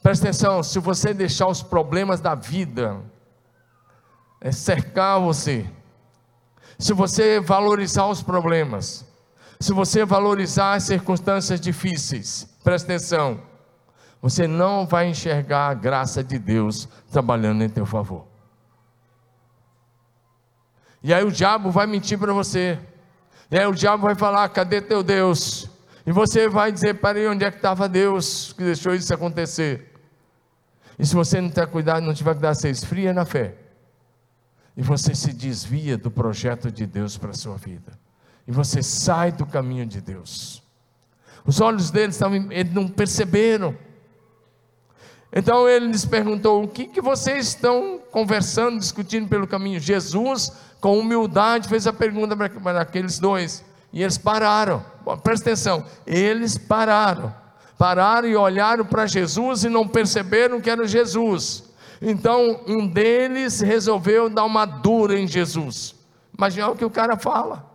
[0.01, 3.01] Presta atenção: se você deixar os problemas da vida
[4.39, 5.69] é cercar você,
[6.79, 9.05] se você valorizar os problemas,
[9.59, 13.39] se você valorizar as circunstâncias difíceis, presta atenção,
[14.19, 18.30] você não vai enxergar a graça de Deus trabalhando em teu favor.
[21.03, 22.79] E aí o diabo vai mentir para você.
[23.49, 25.69] E aí o diabo vai falar: cadê teu Deus?
[26.05, 29.93] E você vai dizer: peraí, onde é que estava Deus que deixou isso acontecer?
[30.97, 33.55] E se você não tiver cuidado, não tiver cuidado, você esfria na fé.
[34.77, 37.99] E você se desvia do projeto de Deus para a sua vida.
[38.47, 40.63] E você sai do caminho de Deus.
[41.45, 42.19] Os olhos deles
[42.51, 43.75] eles não perceberam.
[45.31, 49.79] Então ele lhes perguntou: o que, que vocês estão conversando, discutindo pelo caminho?
[49.79, 53.63] Jesus com humildade, fez a pergunta para aqueles dois.
[53.93, 54.83] E eles pararam.
[55.05, 55.85] Bom, presta atenção.
[56.07, 57.33] Eles pararam.
[57.77, 61.63] Pararam e olharam para Jesus e não perceberam que era Jesus.
[62.01, 65.93] Então, um deles resolveu dar uma dura em Jesus.
[66.35, 67.69] Imagina o que o cara fala.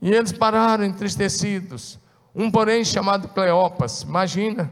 [0.00, 1.98] E eles pararam entristecidos.
[2.34, 4.70] Um, porém, chamado Cleopas, imagina.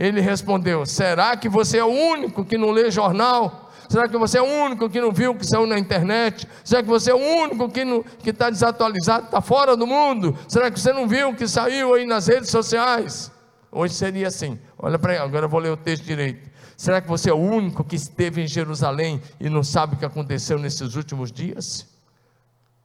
[0.00, 3.70] Ele respondeu: Será que você é o único que não lê jornal?
[3.86, 6.48] Será que você é o único que não viu o que saiu na internet?
[6.64, 10.34] Será que você é o único que está desatualizado, está fora do mundo?
[10.48, 13.30] Será que você não viu o que saiu aí nas redes sociais?
[13.70, 14.58] Hoje seria assim.
[14.78, 16.48] Olha para agora eu vou ler o texto direito.
[16.78, 20.06] Será que você é o único que esteve em Jerusalém e não sabe o que
[20.06, 21.86] aconteceu nesses últimos dias?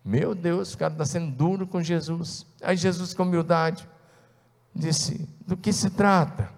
[0.04, 2.45] Meu Deus, o cara está sendo duro com Jesus.
[2.62, 3.88] Aí Jesus, com humildade,
[4.75, 6.55] disse: Do que se trata?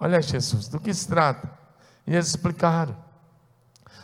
[0.00, 1.50] Olha, Jesus, do que se trata?
[2.06, 2.96] E eles explicaram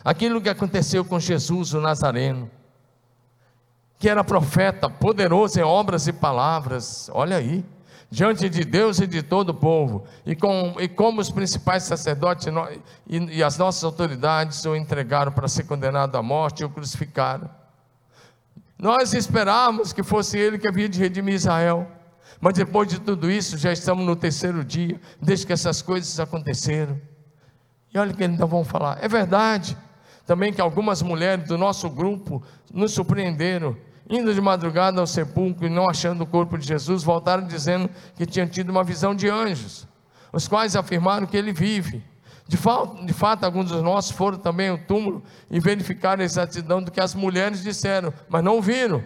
[0.07, 2.49] aquilo que aconteceu com Jesus, o Nazareno,
[3.99, 7.65] que era profeta, poderoso em obras e palavras, olha aí,
[8.09, 12.47] diante de Deus e de todo o povo, e, com, e como os principais sacerdotes
[13.05, 17.49] e, e as nossas autoridades o entregaram para ser condenado à morte e o crucificaram.
[18.79, 21.91] Nós esperávamos que fosse ele que havia de redimir Israel,
[22.39, 26.99] mas depois de tudo isso, já estamos no terceiro dia, desde que essas coisas aconteceram.
[27.93, 29.77] E olha o que ainda vão falar: é verdade,
[30.25, 33.75] também que algumas mulheres do nosso grupo nos surpreenderam,
[34.09, 38.25] indo de madrugada ao sepulcro e não achando o corpo de Jesus, voltaram dizendo que
[38.25, 39.87] tinham tido uma visão de anjos,
[40.31, 42.03] os quais afirmaram que ele vive.
[42.47, 45.21] De fato, de fato, alguns dos nossos foram também ao túmulo
[45.51, 49.03] e verificaram a exatidão do que as mulheres disseram, mas não viram.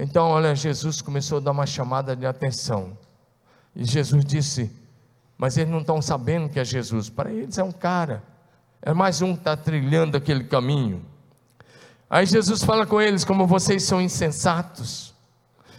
[0.00, 2.96] Então, olha, Jesus começou a dar uma chamada de atenção.
[3.74, 4.70] E Jesus disse:
[5.36, 7.10] Mas eles não estão sabendo que é Jesus.
[7.10, 8.22] Para eles é um cara.
[8.80, 11.04] É mais um que está trilhando aquele caminho.
[12.08, 15.12] Aí Jesus fala com eles: como vocês são insensatos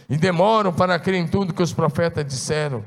[0.06, 2.84] e demoram para crer em tudo que os profetas disseram.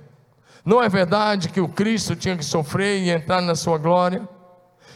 [0.64, 4.30] Não é verdade que o Cristo tinha que sofrer e entrar na sua glória?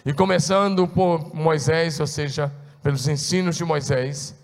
[0.05, 4.35] E começando por Moisés, ou seja, pelos ensinos de Moisés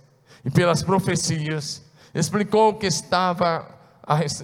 [0.43, 3.73] e pelas profecias, explicou que estava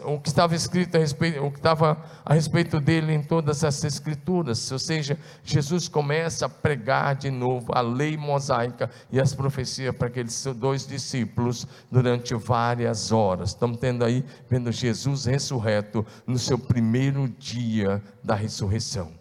[0.06, 3.84] o que estava escrito a respeito, o que estava a respeito dele em todas as
[3.84, 9.94] escrituras, ou seja, Jesus começa a pregar de novo a lei mosaica e as profecias
[9.94, 13.50] para aqueles dois discípulos durante várias horas.
[13.50, 19.12] Estamos tendo aí vendo Jesus ressurreto no seu primeiro dia da ressurreição.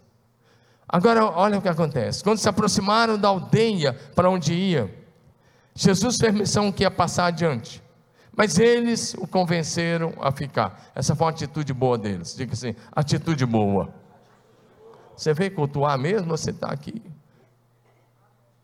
[0.87, 2.23] Agora olha o que acontece.
[2.23, 4.98] Quando se aproximaram da aldeia para onde ia,
[5.79, 7.81] Jesus fez menção que ia passar adiante.
[8.35, 10.91] Mas eles o convenceram a ficar.
[10.93, 12.35] Essa foi uma atitude boa deles.
[12.35, 13.87] Diga assim: atitude boa.
[15.15, 17.01] Você veio cultuar mesmo você está aqui?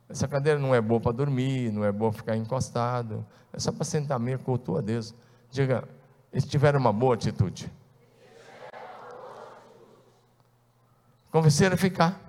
[0.09, 3.25] Essa cadeira não é boa para dormir, não é boa ficar encostado.
[3.53, 5.15] É só para sentar mesmo, cultua Deus.
[5.49, 5.87] Diga,
[6.33, 7.71] eles tiveram uma boa atitude.
[11.31, 12.19] Convenceram a ficar.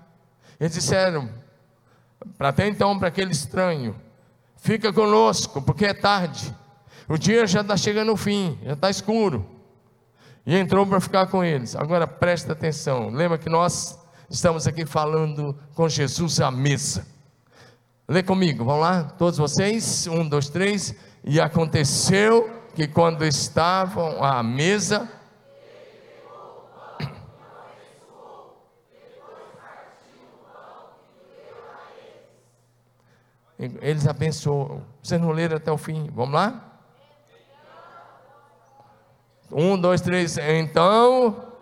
[0.60, 1.28] Eles disseram,
[2.38, 4.05] para até então, para aquele estranho,
[4.56, 6.54] fica conosco, porque é tarde.
[7.08, 9.46] O dia já está chegando ao fim, já está escuro.
[10.44, 11.74] E entrou para ficar com eles.
[11.74, 13.10] Agora presta atenção.
[13.10, 13.98] Lembra que nós
[14.30, 17.06] estamos aqui falando com Jesus à mesa.
[18.08, 20.06] Lê comigo, vamos lá, todos vocês.
[20.06, 20.94] Um, dois, três.
[21.24, 25.10] E aconteceu que quando estavam à mesa,
[33.58, 34.82] eles abençoam.
[35.02, 36.10] Vocês não leram até o fim.
[36.12, 36.62] Vamos lá?
[39.50, 40.36] Um, dois, três.
[40.36, 41.54] Então.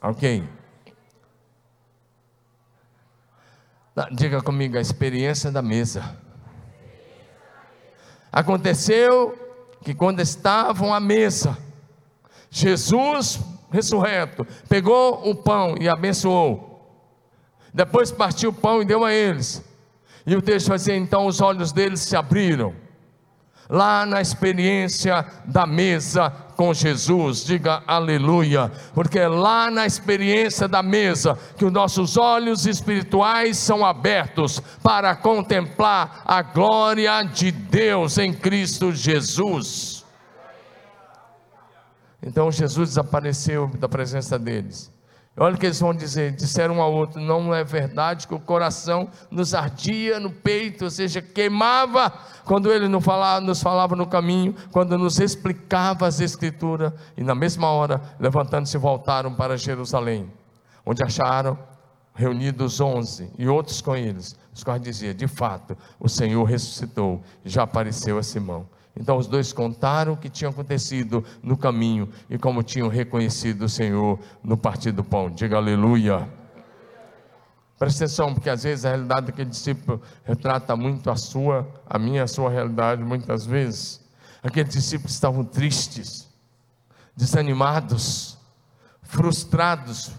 [0.00, 0.42] Ok.
[4.12, 6.16] Diga comigo a experiência da mesa.
[8.32, 9.38] Aconteceu
[9.82, 11.56] que quando estavam à mesa,
[12.50, 13.38] Jesus
[13.72, 16.72] ressurreto, pegou o pão e abençoou.
[17.72, 19.64] Depois partiu o pão e deu a eles.
[20.26, 22.74] E o texto dizer: então os olhos deles se abriram.
[23.68, 30.82] Lá na experiência da mesa com Jesus, diga aleluia, porque é lá na experiência da
[30.82, 38.32] mesa que os nossos olhos espirituais são abertos para contemplar a glória de Deus em
[38.32, 39.91] Cristo Jesus.
[42.22, 44.92] Então Jesus desapareceu da presença deles.
[45.36, 48.38] Olha o que eles vão dizer: disseram um ao outro, não é verdade que o
[48.38, 52.12] coração nos ardia no peito, ou seja, queimava
[52.44, 57.34] quando ele nos falava, nos falava no caminho, quando nos explicava as Escrituras, e na
[57.34, 60.30] mesma hora, levantando-se, voltaram para Jerusalém,
[60.84, 61.58] onde acharam
[62.14, 67.48] reunidos onze e outros com eles, os quais diziam: de fato, o Senhor ressuscitou, e
[67.48, 68.66] já apareceu a Simão.
[68.94, 73.68] Então os dois contaram o que tinha acontecido no caminho e como tinham reconhecido o
[73.68, 75.30] Senhor no partir do pão.
[75.30, 76.28] Diga aleluia.
[77.78, 82.22] Presta atenção, porque às vezes a realidade daquele discípulo retrata muito a sua, a minha,
[82.22, 84.00] a sua realidade, muitas vezes.
[84.42, 86.28] Aqueles discípulos estavam tristes,
[87.16, 88.38] desanimados,
[89.02, 90.12] frustrados,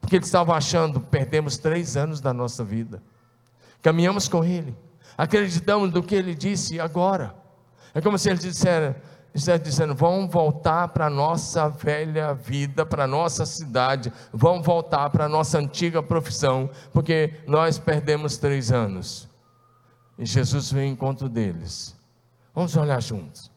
[0.00, 3.02] porque eles estavam achando: perdemos três anos da nossa vida,
[3.80, 4.74] caminhamos com Ele,
[5.16, 7.34] acreditamos no que Ele disse agora
[7.98, 8.94] é como se eles estivessem
[9.60, 15.24] dizendo: vamos voltar para a nossa velha vida, para a nossa cidade, vamos voltar para
[15.24, 19.28] a nossa antiga profissão, porque nós perdemos três anos.
[20.16, 21.96] E Jesus veio em encontro deles.
[22.54, 23.50] Vamos olhar juntos.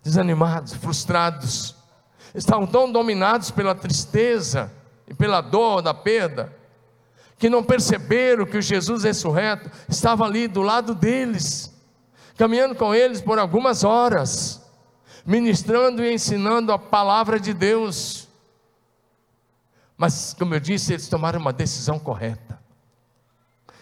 [0.00, 1.74] Desanimados, frustrados,
[2.36, 4.70] estavam tão dominados pela tristeza
[5.08, 6.52] e pela dor da perda,
[7.36, 11.71] que não perceberam que o Jesus ressurreto estava ali do lado deles
[12.36, 14.62] caminhando com eles por algumas horas,
[15.24, 18.28] ministrando e ensinando a palavra de Deus.
[19.96, 22.60] Mas, como eu disse, eles tomaram uma decisão correta.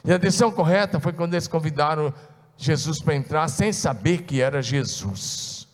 [0.04, 2.12] E a decisão correta foi quando eles convidaram
[2.56, 5.66] Jesus para entrar, sem saber que era Jesus.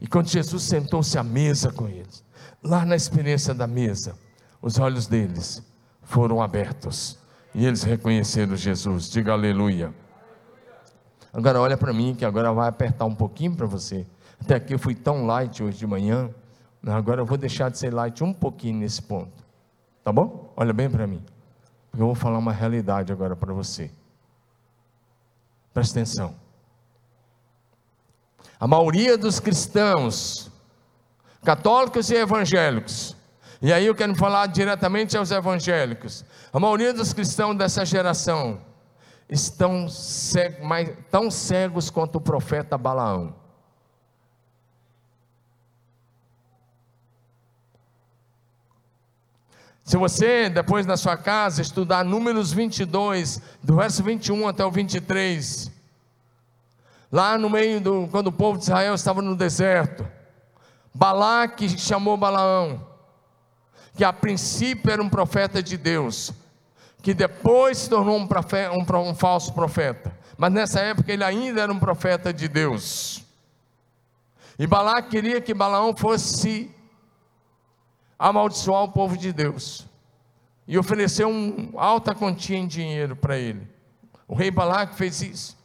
[0.00, 2.24] E quando Jesus sentou-se à mesa com eles,
[2.62, 4.18] lá na experiência da mesa,
[4.60, 5.62] os olhos deles
[6.02, 7.18] foram abertos
[7.54, 9.08] e eles reconheceram Jesus.
[9.08, 9.94] Diga aleluia.
[11.36, 14.06] Agora olha para mim que agora vai apertar um pouquinho para você.
[14.40, 16.30] Até aqui eu fui tão light hoje de manhã.
[16.86, 19.44] Agora eu vou deixar de ser light um pouquinho nesse ponto.
[20.02, 20.50] Tá bom?
[20.56, 21.22] Olha bem para mim.
[21.90, 23.90] Porque eu vou falar uma realidade agora para você.
[25.74, 26.34] Presta atenção.
[28.58, 30.50] A maioria dos cristãos,
[31.44, 33.14] católicos e evangélicos,
[33.60, 36.24] e aí eu quero falar diretamente aos evangélicos.
[36.50, 38.58] A maioria dos cristãos dessa geração
[39.28, 43.34] estão cegos, mais, tão cegos quanto o profeta Balaão.
[49.86, 55.70] Se você, depois na sua casa, estudar Números 22, do verso 21 até o 23,
[57.10, 60.04] lá no meio do, quando o povo de Israel estava no deserto,
[60.92, 62.84] Balaque chamou Balaão,
[63.94, 66.32] que a princípio era um profeta de Deus,
[67.06, 71.60] que depois se tornou um, profeta, um, um falso profeta, mas nessa época ele ainda
[71.60, 73.24] era um profeta de Deus.
[74.58, 76.68] E Balac queria que Balaão fosse
[78.18, 79.86] amaldiçoar o povo de Deus.
[80.66, 83.68] E ofereceu uma alta quantia em dinheiro para ele.
[84.26, 85.56] O rei Balaque fez isso.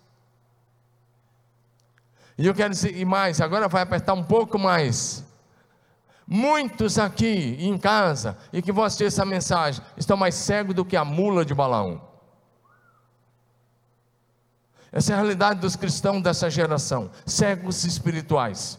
[2.38, 5.26] E eu quero dizer, e mais, agora vai apertar um pouco mais.
[6.28, 10.96] Muitos aqui em casa e que vão assistir essa mensagem estão mais cegos do que
[10.96, 12.10] a mula de Balaão.
[14.92, 18.78] Essa é a realidade dos cristãos dessa geração, cegos espirituais.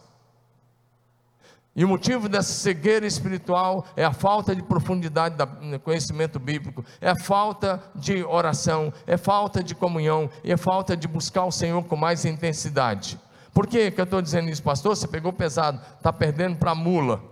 [1.75, 7.09] E o motivo dessa cegueira espiritual é a falta de profundidade do conhecimento bíblico, é
[7.09, 11.97] a falta de oração, é falta de comunhão, é falta de buscar o Senhor com
[11.97, 13.19] mais intensidade.
[13.55, 14.95] Por que, que eu estou dizendo isso, pastor?
[14.95, 17.32] Você pegou pesado, está perdendo para a mula.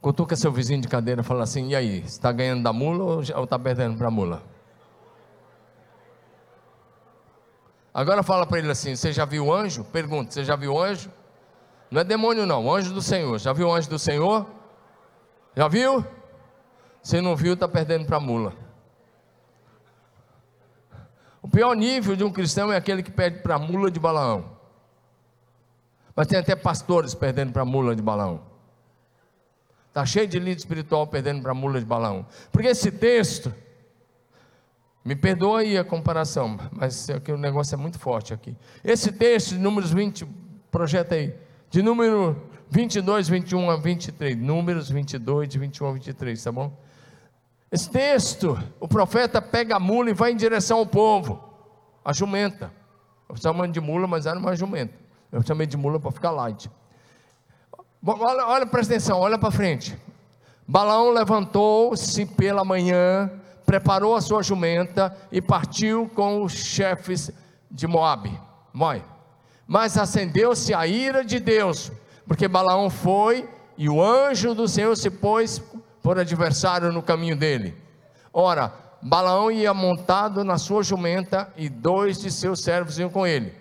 [0.00, 3.20] Cutuca seu vizinho de cadeira e fala assim: e aí, está ganhando da mula ou
[3.20, 4.42] está perdendo para a mula?
[7.92, 9.84] Agora fala para ele assim: você já viu anjo?
[9.84, 11.10] Pergunta: você já viu anjo?
[11.90, 13.38] Não é demônio, não, anjo do Senhor.
[13.38, 14.46] Já viu anjo do Senhor?
[15.54, 16.04] Já viu?
[17.02, 18.54] Se não viu, está perdendo para a mula.
[21.42, 24.56] O pior nível de um cristão é aquele que perde para a mula de Balaão.
[26.14, 28.49] Mas tem até pastores perdendo para a mula de Balaão.
[29.90, 32.24] Está cheio de líder espiritual perdendo para a mula de Balaão.
[32.52, 33.52] Porque esse texto,
[35.04, 38.56] me perdoa aí a comparação, mas aqui, o negócio é muito forte aqui.
[38.84, 40.24] Esse texto de Números 20,
[40.70, 41.34] projeta aí,
[41.68, 44.36] de número 22, 21 a 23.
[44.36, 46.72] Números 22, 21 a 23, tá bom?
[47.72, 51.42] Esse texto, o profeta pega a mula e vai em direção ao povo,
[52.04, 52.72] a jumenta.
[53.28, 54.94] Eu chamando de mula, mas era uma jumenta.
[55.32, 56.70] Eu chamei de mula para ficar light.
[58.04, 59.96] Olha, olha, presta atenção, olha para frente.
[60.66, 63.30] Balaão levantou-se pela manhã,
[63.66, 67.30] preparou a sua jumenta e partiu com os chefes
[67.70, 68.38] de Moabe.
[68.72, 69.02] Moi.
[69.66, 71.92] Mas acendeu-se a ira de Deus,
[72.26, 75.62] porque Balaão foi e o anjo do Senhor se pôs
[76.02, 77.76] por adversário no caminho dele.
[78.32, 78.72] Ora,
[79.02, 83.59] Balaão ia montado na sua jumenta e dois de seus servos iam com ele.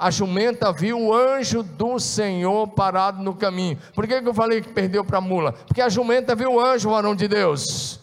[0.00, 3.78] A jumenta viu o anjo do Senhor parado no caminho.
[3.94, 5.52] Por que, que eu falei que perdeu para a mula?
[5.52, 8.00] Porque a jumenta viu o anjo, o varão de Deus.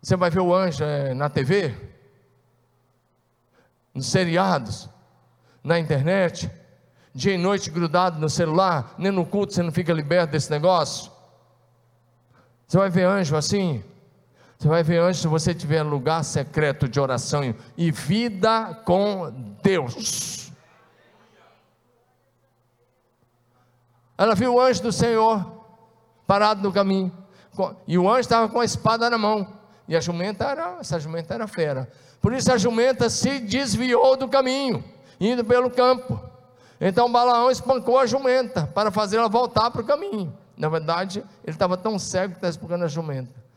[0.00, 1.74] Você vai ver o anjo é, na TV,
[3.92, 4.88] nos seriados,
[5.62, 6.50] na internet
[7.14, 11.10] dia e noite grudado no celular, nem no culto você não fica liberto desse negócio.
[12.66, 13.82] Você vai ver anjo assim.
[14.58, 19.30] Você vai ver anjo se você tiver lugar secreto de oração e vida com
[19.62, 20.50] Deus.
[24.16, 25.64] Ela viu o anjo do Senhor
[26.26, 27.16] parado no caminho.
[27.86, 29.46] E o anjo estava com a espada na mão.
[29.86, 31.88] E a jumenta era, essa jumenta era fera.
[32.20, 34.82] Por isso a jumenta se desviou do caminho,
[35.20, 36.20] indo pelo campo.
[36.80, 40.36] Então Balaão espancou a jumenta para fazê-la voltar para o caminho.
[40.56, 43.47] Na verdade, ele estava tão cego que está espancando a jumenta.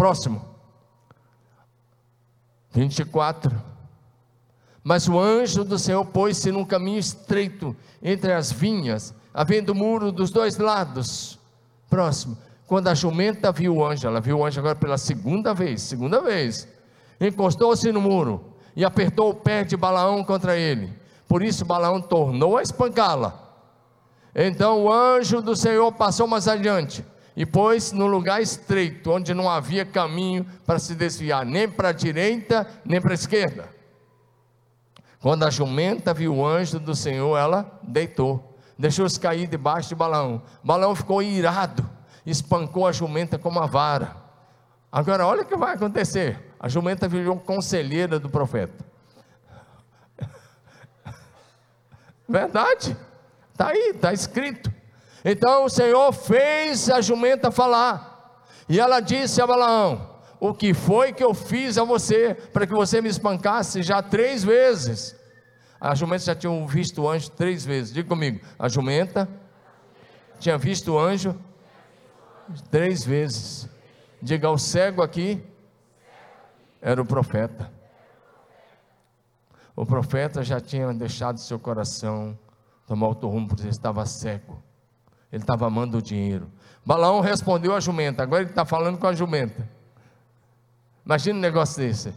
[0.00, 0.40] Próximo.
[2.70, 3.54] 24.
[4.82, 10.30] Mas o anjo do Senhor pôs-se num caminho estreito entre as vinhas, havendo muro dos
[10.30, 11.38] dois lados.
[11.90, 12.38] Próximo.
[12.66, 16.22] Quando a jumenta viu o anjo, ela viu o anjo agora pela segunda vez, segunda
[16.22, 16.66] vez,
[17.20, 20.90] encostou-se no muro e apertou o pé de Balaão contra ele.
[21.28, 23.38] Por isso Balaão tornou a espancá-la.
[24.34, 27.04] Então o anjo do Senhor passou mais adiante
[27.36, 31.92] e pôs no lugar estreito, onde não havia caminho para se desviar, nem para a
[31.92, 33.68] direita, nem para a esquerda.
[35.20, 40.42] Quando a jumenta viu o anjo do Senhor, ela deitou, deixou-se cair debaixo de Balaão.
[40.64, 41.88] Balaão ficou irado,
[42.24, 44.16] espancou a jumenta com uma vara.
[44.90, 48.84] Agora, olha o que vai acontecer: a jumenta virou conselheira do profeta.
[52.28, 52.96] Verdade?
[53.52, 54.79] Está aí, está escrito.
[55.24, 58.44] Então o Senhor fez a jumenta falar.
[58.68, 60.08] E ela disse a Balaão:
[60.38, 64.42] O que foi que eu fiz a você para que você me espancasse já três
[64.42, 65.16] vezes?
[65.80, 67.92] A jumenta já tinha visto o anjo três vezes.
[67.92, 69.28] Diga comigo: a jumenta
[70.38, 71.38] tinha visto o anjo
[72.70, 73.68] três vezes.
[74.22, 75.42] Diga ao cego aqui:
[76.80, 77.70] era o profeta.
[79.76, 82.38] O profeta já tinha deixado seu coração
[82.86, 84.62] tomar outro rumo, porque estava cego.
[85.32, 86.50] Ele estava amando o dinheiro.
[86.84, 89.68] Balaão respondeu à jumenta, agora ele está falando com a jumenta.
[91.04, 92.14] Imagina um negócio desse.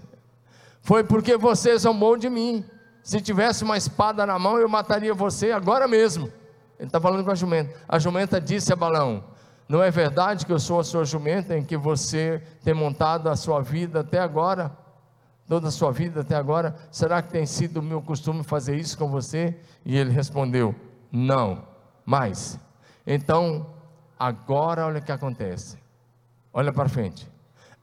[0.82, 2.66] Foi porque você zombou de mim.
[3.02, 6.32] Se tivesse uma espada na mão, eu mataria você agora mesmo.
[6.80, 7.76] Ele está falando com a jumenta.
[7.88, 9.24] A jumenta disse a Balaão:
[9.68, 13.36] Não é verdade que eu sou a sua jumenta, em que você tem montado a
[13.36, 14.72] sua vida até agora?
[15.48, 16.76] toda a sua vida até agora?
[16.90, 19.56] Será que tem sido o meu costume fazer isso com você?
[19.86, 20.74] E ele respondeu:
[21.12, 21.64] Não,
[22.06, 22.60] mais.
[23.06, 23.74] Então
[24.24, 25.78] Agora olha o que acontece.
[26.54, 27.30] Olha para frente.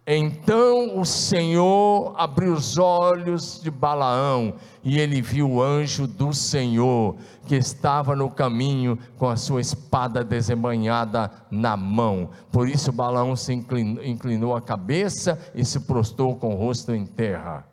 [0.07, 7.17] Então o Senhor abriu os olhos de Balaão e ele viu o anjo do Senhor
[7.47, 12.31] que estava no caminho com a sua espada desembanhada na mão.
[12.51, 17.05] Por isso Balaão se inclinou, inclinou a cabeça e se prostrou com o rosto em
[17.05, 17.67] terra.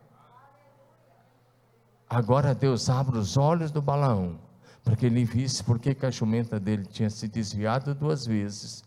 [2.06, 4.47] Agora Deus abre os olhos do Balaão
[4.88, 8.82] para que ele visse por que a jumenta dele tinha se desviado duas vezes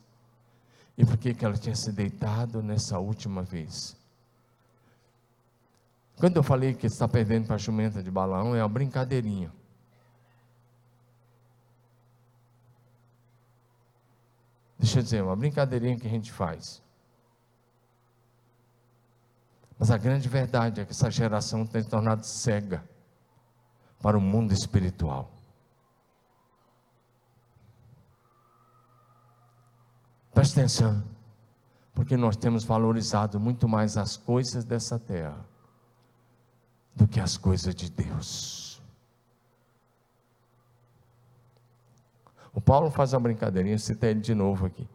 [0.98, 3.96] e por que ela tinha se deitado nessa última vez.
[6.18, 9.54] Quando eu falei que está perdendo para a jumenta de Balaão, é uma brincadeirinha.
[14.80, 16.82] Deixa eu dizer, uma brincadeirinha que a gente faz.
[19.78, 22.84] Mas a grande verdade é que essa geração tem se tornado cega
[24.02, 25.41] para o mundo espiritual.
[30.34, 31.04] Preste atenção,
[31.94, 35.46] porque nós temos valorizado muito mais as coisas dessa terra
[36.96, 38.82] do que as coisas de Deus.
[42.54, 44.88] O Paulo faz uma brincadeirinha, cita ele de novo aqui.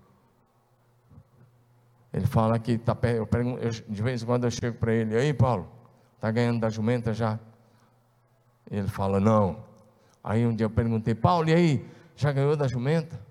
[2.13, 5.17] Ele fala que está eu pergunto, eu, de vez em quando eu chego para ele,
[5.17, 5.69] aí Paulo,
[6.15, 7.39] está ganhando da jumenta já?
[8.71, 9.65] Ele fala, não.
[10.25, 13.26] Aí um dia eu perguntei, Paulo, e aí, já ganhou da jumenta?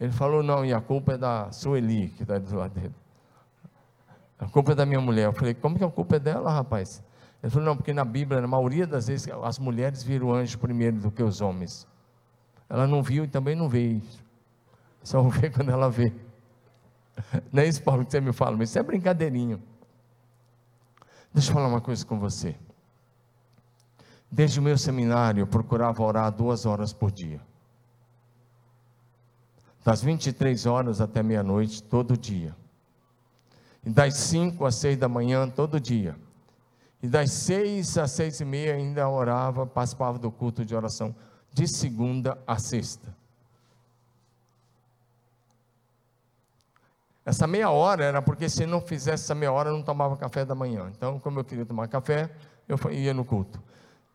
[0.00, 2.94] Ele falou, não, e a culpa é da Sueli, que está do lado dele.
[4.38, 5.26] A culpa é da minha mulher.
[5.26, 7.02] Eu falei, como que a culpa é dela, rapaz?
[7.42, 10.96] Ele falou, não, porque na Bíblia, na maioria das vezes, as mulheres viram anjo primeiro
[10.96, 11.86] do que os homens.
[12.66, 14.00] Ela não viu e também não vê.
[15.02, 16.10] Só vê quando ela vê.
[17.52, 19.62] Não é isso, Paulo, que você me fala, mas isso é brincadeirinho.
[21.34, 22.56] Deixa eu falar uma coisa com você.
[24.30, 27.49] Desde o meu seminário, eu procurava orar duas horas por dia
[29.84, 32.54] das 23 horas até meia-noite, todo dia.
[33.84, 36.16] E das 5 às 6 da manhã, todo dia.
[37.02, 41.14] E das 6 às 6 e meia ainda orava, participava do culto de oração,
[41.52, 43.14] de segunda a sexta.
[47.24, 50.44] Essa meia hora era porque se não fizesse essa meia hora, eu não tomava café
[50.44, 50.90] da manhã.
[50.94, 52.30] Então, como eu queria tomar café,
[52.68, 53.62] eu ia no culto.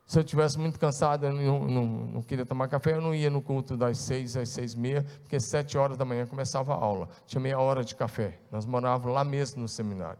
[0.06, 3.30] Se eu tivesse muito cansado, eu não, não, não, queria tomar café, eu não ia
[3.30, 6.76] no culto das seis às seis e meia, porque sete horas da manhã começava a
[6.76, 7.10] aula.
[7.26, 8.39] Tinha meia hora de café.
[8.51, 10.20] Nós morávamos lá mesmo no seminário.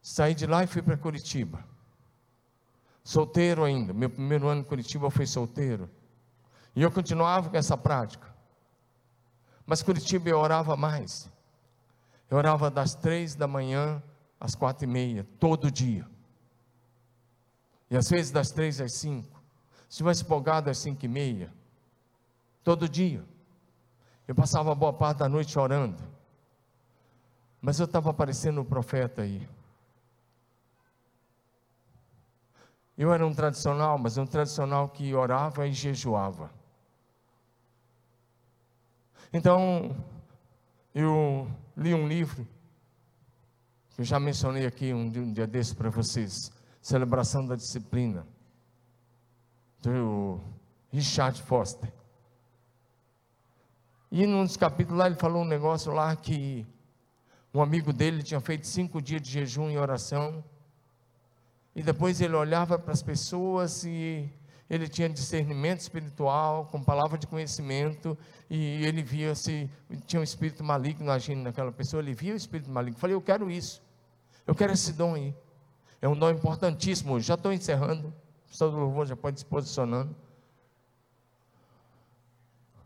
[0.00, 1.62] Saí de lá e fui para Curitiba.
[3.04, 3.92] Solteiro ainda.
[3.92, 5.90] Meu primeiro ano em Curitiba eu fui solteiro.
[6.74, 8.26] E eu continuava com essa prática.
[9.66, 11.30] Mas Curitiba eu orava mais.
[12.30, 14.02] Eu orava das três da manhã
[14.40, 16.06] às quatro e meia, todo dia.
[17.90, 19.40] E às vezes das três às cinco.
[19.88, 21.52] Se tivesse folgado às cinco e meia.
[22.62, 23.24] Todo dia.
[24.26, 26.02] Eu passava boa parte da noite orando.
[27.60, 29.48] Mas eu estava parecendo um profeta aí.
[32.96, 36.50] Eu era um tradicional, mas um tradicional que orava e jejuava.
[39.32, 39.96] Então,
[40.94, 42.46] eu li um livro,
[43.90, 46.50] que eu já mencionei aqui um, dia desses para vocês
[46.88, 48.26] celebração da disciplina,
[49.82, 50.40] do
[50.90, 51.92] Richard Foster.
[54.10, 56.66] E num dos capítulos lá ele falou um negócio lá que
[57.52, 60.42] um amigo dele tinha feito cinco dias de jejum e oração,
[61.76, 64.26] e depois ele olhava para as pessoas e
[64.70, 68.16] ele tinha discernimento espiritual, com palavra de conhecimento,
[68.48, 69.68] e ele via se
[70.06, 72.98] tinha um espírito maligno agindo naquela pessoa, ele via o espírito maligno.
[72.98, 73.82] Falei, eu quero isso,
[74.46, 75.34] eu quero esse dom aí.
[76.00, 77.20] É um dom importantíssimo.
[77.20, 78.08] Já estou encerrando.
[78.46, 80.14] O pessoal do louvor já pode se posicionando.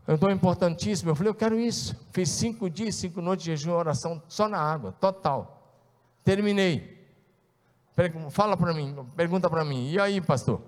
[0.07, 1.11] É um dom importantíssimo.
[1.11, 1.97] Eu falei, eu quero isso.
[2.13, 5.79] Fiz cinco dias, cinco noites de jejum e oração só na água, total.
[6.25, 7.01] Terminei.
[8.31, 9.91] Fala para mim, pergunta para mim.
[9.91, 10.63] E aí, pastor?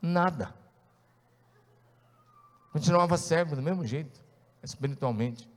[0.00, 0.54] Nada.
[2.72, 4.20] Continuava cego do mesmo jeito,
[4.62, 5.48] espiritualmente.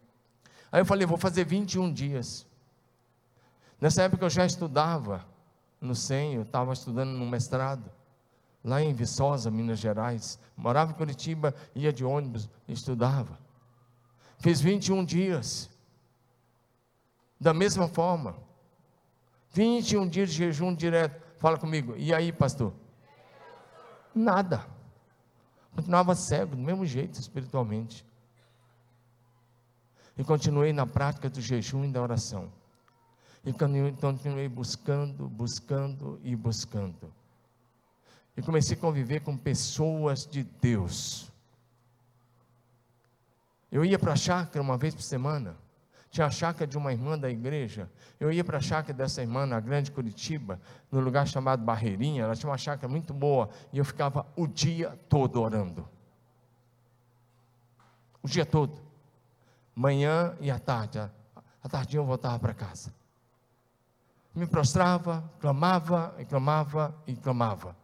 [0.71, 2.46] Aí eu falei, vou fazer 21 dias.
[3.79, 5.25] Nessa época eu já estudava
[5.79, 5.93] no
[6.33, 7.91] eu estava estudando no mestrado,
[8.63, 10.39] lá em Viçosa, Minas Gerais.
[10.55, 13.37] Morava em Curitiba, ia de ônibus, estudava.
[14.39, 15.69] Fiz 21 dias.
[17.39, 18.35] Da mesma forma.
[19.51, 21.21] 21 dias de jejum direto.
[21.37, 21.95] Fala comigo.
[21.95, 22.73] E aí, pastor?
[24.13, 24.65] Nada.
[25.75, 28.03] Continuava cego, do mesmo jeito, espiritualmente.
[30.17, 32.51] E continuei na prática do jejum e da oração.
[33.45, 37.13] E continuei buscando, buscando e buscando.
[38.35, 41.31] E comecei a conviver com pessoas de Deus.
[43.71, 45.57] Eu ia para a chácara uma vez por semana.
[46.09, 47.91] Tinha a chácara de uma irmã da igreja.
[48.19, 50.59] Eu ia para a chácara dessa irmã na Grande Curitiba,
[50.91, 52.23] no lugar chamado Barreirinha.
[52.23, 53.49] Ela tinha uma chácara muito boa.
[53.73, 55.87] E eu ficava o dia todo orando.
[58.23, 58.81] O dia todo.
[59.75, 60.99] Manhã e à tarde.
[60.99, 62.93] À tardinha eu voltava para casa.
[64.37, 67.75] Me prostrava, clamava e clamava e clamava.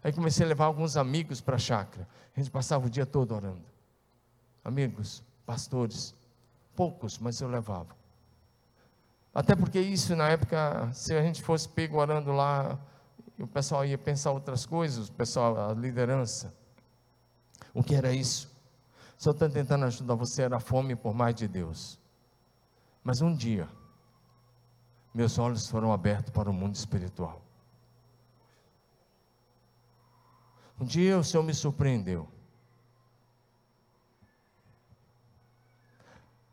[0.00, 2.06] Aí comecei a levar alguns amigos para a chácara.
[2.36, 3.64] A gente passava o dia todo orando.
[4.64, 6.14] Amigos, pastores,
[6.76, 7.96] poucos, mas eu levava.
[9.34, 12.78] Até porque isso na época, se a gente fosse pego orando lá,
[13.36, 16.54] o pessoal ia pensar outras coisas, o pessoal, a liderança.
[17.74, 18.48] O que era isso?
[19.18, 21.98] Só estou tentando ajudar você, era fome por mais de Deus.
[23.02, 23.68] Mas um dia,
[25.14, 27.42] meus olhos foram abertos para o mundo espiritual.
[30.80, 32.28] Um dia o Senhor me surpreendeu.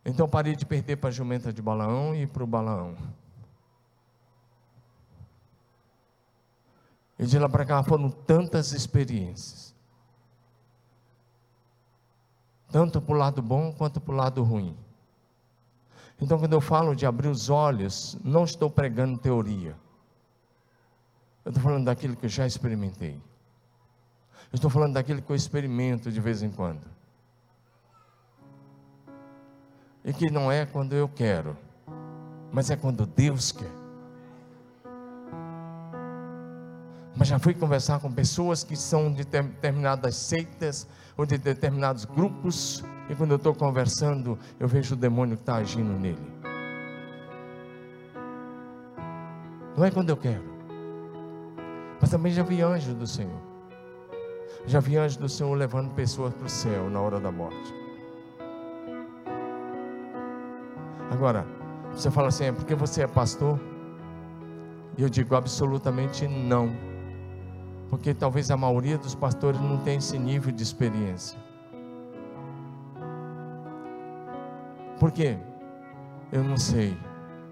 [0.06, 2.96] Então parei de perder para a jumenta de Balaão e para o Balaão.
[7.18, 9.76] E de lá para cá foram tantas experiências.
[12.72, 14.78] Tanto para o lado bom quanto para o lado ruim.
[16.22, 19.76] Então, quando eu falo de abrir os olhos, não estou pregando teoria.
[21.46, 23.22] Eu estou falando daquilo que eu já experimentei.
[24.52, 27.00] Eu estou falando daquilo que eu experimento de vez em quando
[30.04, 31.58] e que não é quando eu quero,
[32.52, 33.79] mas é quando Deus quer.
[37.20, 42.82] Mas já fui conversar com pessoas que são de determinadas seitas ou de determinados grupos,
[43.10, 46.40] e quando eu estou conversando, eu vejo o demônio que está agindo nele.
[49.76, 50.46] Não é quando eu quero,
[52.00, 53.42] mas também já vi anjo do Senhor.
[54.66, 57.74] Já vi anjo do Senhor levando pessoas para o céu na hora da morte.
[61.12, 61.46] Agora,
[61.92, 63.60] você fala assim, é porque você é pastor?
[64.98, 66.89] E eu digo absolutamente não.
[67.90, 71.40] Porque talvez a maioria dos pastores não tenha esse nível de experiência.
[75.00, 75.38] Por quê?
[76.32, 76.98] Eu não sei.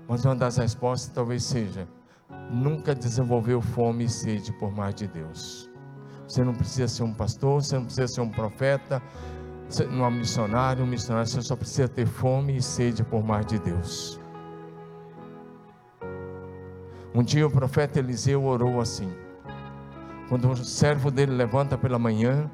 [0.07, 1.87] Mas uma das respostas talvez seja:
[2.51, 5.69] nunca desenvolveu fome e sede por mais de Deus.
[6.27, 9.01] Você não precisa ser um pastor, você não precisa ser um profeta,
[9.79, 13.57] é um missionário, um missionário, você só precisa ter fome e sede por mais de
[13.59, 14.19] Deus.
[17.15, 19.11] Um dia o profeta Eliseu orou assim.
[20.29, 22.49] Quando o servo dele levanta pela manhã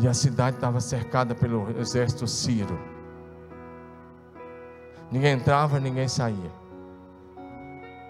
[0.00, 2.78] e a cidade estava cercada pelo exército sírio.
[5.10, 6.50] Ninguém entrava, ninguém saía.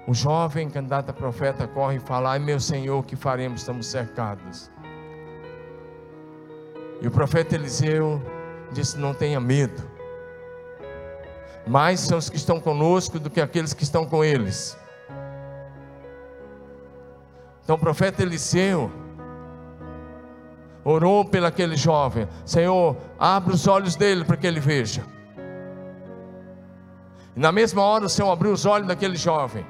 [0.07, 3.61] O jovem candidato a profeta corre e fala: Ai meu Senhor, que faremos?
[3.61, 4.71] Estamos cercados.
[7.01, 8.21] E o profeta Eliseu
[8.73, 9.83] disse: Não tenha medo.
[11.67, 14.77] Mais são os que estão conosco do que aqueles que estão com eles.
[17.69, 18.91] Então o profeta Eliseu
[20.83, 25.05] orou pelo aquele jovem: Senhor, abre os olhos dele para que ele veja.
[27.37, 29.67] E na mesma hora o Senhor abriu os olhos daquele jovem.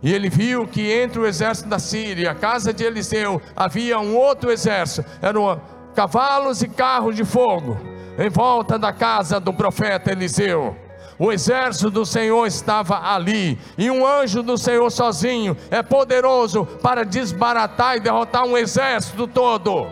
[0.00, 4.16] E ele viu que entre o exército da Síria a casa de Eliseu havia um
[4.16, 5.60] outro exército, eram
[5.92, 7.76] cavalos e carros de fogo
[8.16, 10.76] em volta da casa do profeta Eliseu.
[11.18, 17.04] O exército do Senhor estava ali, e um anjo do Senhor sozinho é poderoso para
[17.04, 19.88] desbaratar e derrotar um exército todo.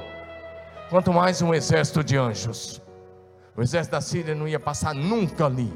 [0.88, 2.80] Quanto mais um exército de anjos.
[3.56, 5.72] O exército da Síria não ia passar nunca ali.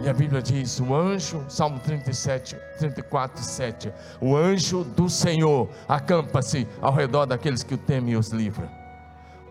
[0.00, 3.92] E a Bíblia diz: o anjo, Salmo 37, 34, 7.
[4.20, 8.83] O anjo do Senhor acampa-se ao redor daqueles que o temem e os livra.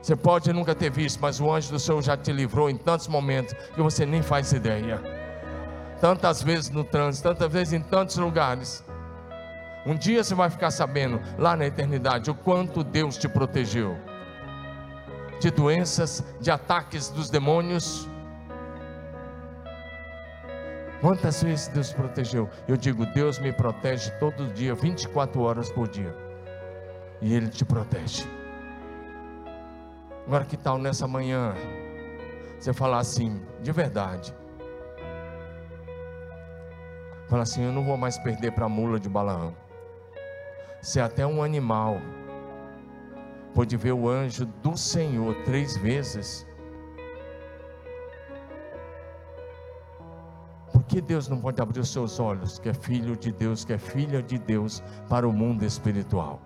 [0.04, 3.08] Você pode nunca ter visto, mas o anjo do Senhor já te livrou em tantos
[3.08, 5.02] momentos que você nem faz ideia.
[6.02, 8.84] Tantas vezes no trânsito, tantas vezes em tantos lugares.
[9.86, 13.98] Um dia você vai ficar sabendo, lá na eternidade, o quanto Deus te protegeu
[15.40, 18.06] de doenças, de ataques dos demônios
[21.00, 22.50] Quantas vezes Deus protegeu?
[22.66, 26.16] Eu digo, Deus me protege todo dia, 24 horas por dia.
[27.22, 28.26] E Ele te protege.
[30.26, 31.54] Agora que tal nessa manhã?
[32.60, 34.34] Você falar assim, de verdade.
[37.28, 39.56] Fala assim, eu não vou mais perder para a mula de Balaão.
[40.82, 41.98] Se até um animal
[43.54, 46.46] pôde ver o anjo do Senhor três vezes,
[50.94, 53.80] que Deus não pode abrir os seus olhos, que é filho de Deus, que é
[53.80, 56.40] filha de Deus, para o mundo espiritual?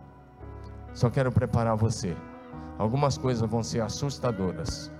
[0.93, 2.15] Só quero preparar você.
[2.78, 4.91] Algumas coisas vão ser assustadoras.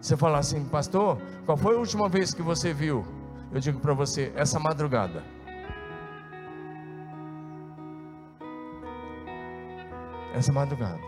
[0.00, 3.04] Você fala assim, pastor, qual foi a última vez que você viu?
[3.52, 5.22] Eu digo para você, essa madrugada.
[10.32, 11.00] Essa madrugada.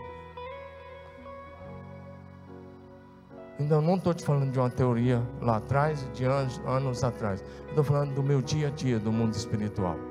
[3.57, 7.43] Então, não estou te falando de uma teoria lá atrás, de anos, anos atrás.
[7.67, 10.08] Estou falando do meu dia a dia, do mundo espiritual.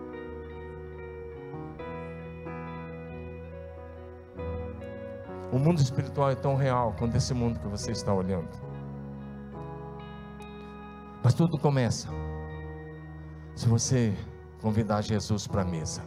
[5.50, 8.48] O mundo espiritual é tão real quanto esse mundo que você está olhando.
[11.22, 12.08] Mas tudo começa
[13.54, 14.14] se você
[14.60, 16.02] convidar Jesus para a mesa.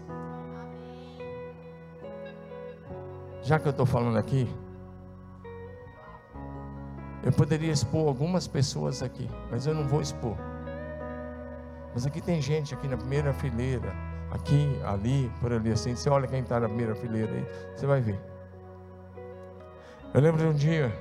[3.44, 4.48] Já que eu estou falando aqui,
[7.24, 10.38] eu poderia expor algumas pessoas aqui, mas eu não vou expor.
[11.94, 13.94] Mas aqui tem gente aqui na primeira fileira,
[14.32, 15.96] aqui, ali, por ali assim.
[15.96, 18.31] Você olha quem está na primeira fileira aí, você vai ver.
[20.14, 20.92] Eu lembro de um dia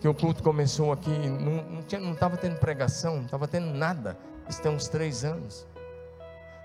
[0.00, 4.16] que o culto começou aqui, não estava tendo pregação, não estava tendo nada.
[4.48, 5.66] Isso tem uns três anos.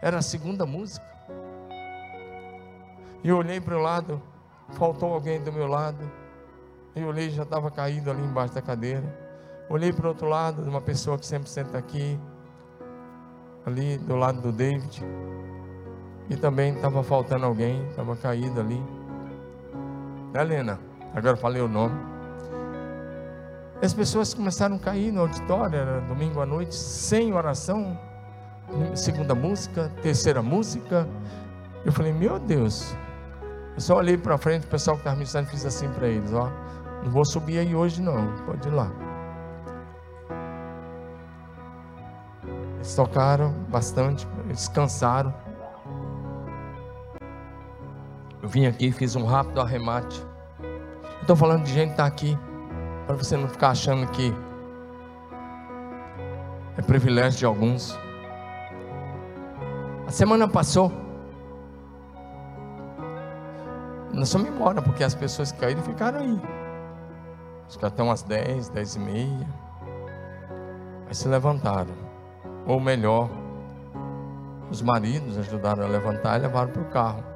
[0.04, 1.04] Era a segunda música.
[3.24, 4.22] E eu olhei para o lado,
[4.74, 6.00] faltou alguém do meu lado.
[6.96, 9.04] Eu olhei, já estava caído ali embaixo da cadeira.
[9.68, 12.20] Olhei para o outro lado, de uma pessoa que sempre senta aqui,
[13.66, 15.04] ali do lado do David.
[16.30, 18.84] E também estava faltando alguém, estava caído ali.
[20.34, 20.80] Helena,
[21.14, 21.96] agora falei o nome.
[23.82, 27.98] As pessoas começaram a cair no auditório, era domingo à noite, sem oração.
[28.94, 31.08] Segunda música, terceira música.
[31.86, 32.94] Eu falei, meu Deus.
[33.76, 36.52] Eu só olhei para frente, o pessoal que estava ministrando fiz assim para eles, ó.
[37.04, 38.92] Não vou subir aí hoje não, pode ir lá.
[42.76, 45.34] Eles tocaram bastante, eles cansaram.
[48.42, 50.29] Eu vim aqui fiz um rápido arremate.
[51.30, 52.36] Estou falando de gente que está aqui
[53.06, 54.34] para você não ficar achando que
[56.76, 57.96] é privilégio de alguns.
[60.08, 60.92] A semana passou.
[64.12, 66.42] Nós fomos embora, porque as pessoas que caíram ficaram aí.
[67.68, 69.48] Acho que até umas 10, 10 e meia.
[71.08, 71.94] Aí se levantaram.
[72.66, 73.30] Ou melhor,
[74.72, 77.29] os maridos ajudaram a levantar e levaram para o carro.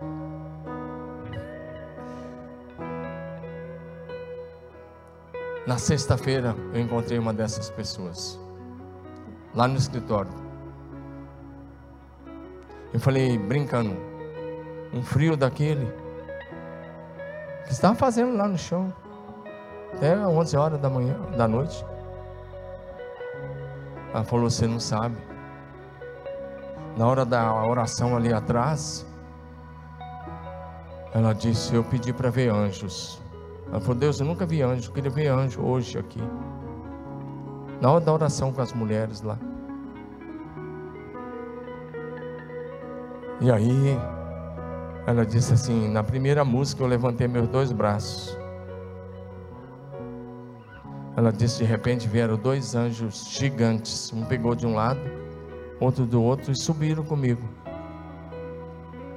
[5.65, 8.37] Na sexta-feira eu encontrei uma dessas pessoas,
[9.55, 10.31] lá no escritório.
[12.93, 13.95] Eu falei, brincando,
[14.93, 15.85] um frio daquele,
[17.65, 18.93] que estava fazendo lá no chão,
[19.93, 21.85] até 11 horas da manhã, da noite.
[24.13, 25.15] Ela falou, você não sabe.
[26.97, 29.05] Na hora da oração ali atrás,
[31.13, 33.22] ela disse, eu pedi para ver anjos.
[33.73, 36.21] Ela falou: Deus, eu nunca vi anjo, eu queria ver anjo hoje aqui.
[37.81, 39.39] Na hora da oração com as mulheres lá.
[43.41, 43.97] E aí,
[45.07, 48.37] ela disse assim: na primeira música eu levantei meus dois braços.
[51.17, 54.13] Ela disse: de repente vieram dois anjos gigantes.
[54.13, 55.01] Um pegou de um lado,
[55.79, 57.41] outro do outro, e subiram comigo.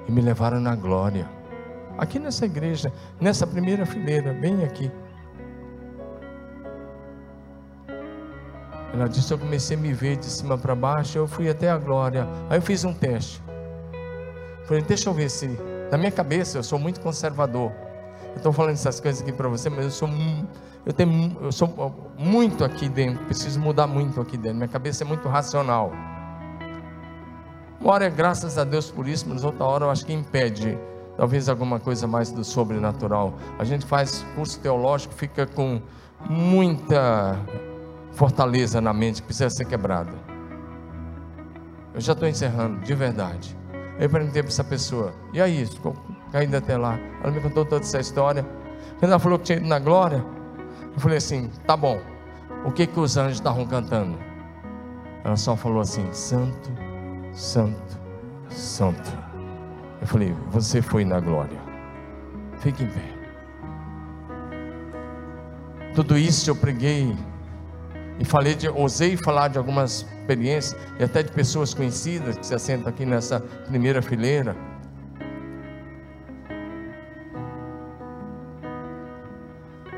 [0.09, 1.36] E me levaram na glória
[1.99, 4.91] aqui nessa igreja, nessa primeira fileira, bem aqui.
[8.93, 11.77] Ela disse: Eu comecei a me ver de cima para baixo, eu fui até a
[11.77, 12.27] glória.
[12.49, 13.43] Aí eu fiz um teste.
[14.65, 15.49] Falei: Deixa eu ver se.
[15.91, 17.71] Na minha cabeça, eu sou muito conservador.
[18.31, 20.09] Eu estou falando essas coisas aqui para você, mas eu sou,
[20.85, 23.25] eu, tenho, eu sou muito aqui dentro.
[23.25, 24.57] Preciso mudar muito aqui dentro.
[24.57, 25.93] Minha cabeça é muito racional.
[27.81, 30.77] Uma hora é graças a Deus por isso, mas outra hora eu acho que impede
[31.17, 33.35] talvez alguma coisa mais do sobrenatural.
[33.59, 35.81] A gente faz curso teológico, fica com
[36.29, 37.39] muita
[38.13, 40.13] fortaleza na mente que precisa ser quebrada.
[41.95, 43.57] Eu já estou encerrando, de verdade.
[43.99, 45.97] Eu perguntei para essa pessoa, e aí, ficou
[46.31, 46.99] caindo até lá.
[47.23, 48.47] Ela me contou toda essa história.
[48.99, 50.23] Quando ela falou que tinha ido na glória,
[50.95, 51.99] eu falei assim: tá bom,
[52.65, 54.19] o que, que os anjos estavam cantando?
[55.25, 56.71] Ela só falou assim: Santo,
[57.33, 57.99] Santo,
[58.51, 59.26] Santo.
[60.07, 61.59] Eu falei: Você foi na glória.
[62.61, 63.17] Fique em pé.
[65.97, 67.17] Tudo isso eu preguei
[68.21, 72.55] e falei de, ousei falar de algumas experiências e até de pessoas conhecidas que se
[72.55, 74.57] assentam aqui nessa primeira fileira.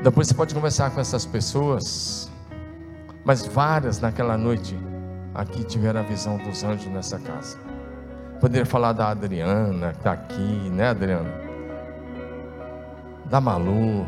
[0.01, 2.31] Depois você pode conversar com essas pessoas,
[3.23, 4.75] mas várias naquela noite
[5.35, 7.68] aqui tiveram a visão dos anjos nessa casa.
[8.39, 11.29] Poderia falar da Adriana, que está aqui, né, Adriana?
[13.25, 14.07] Da Malu,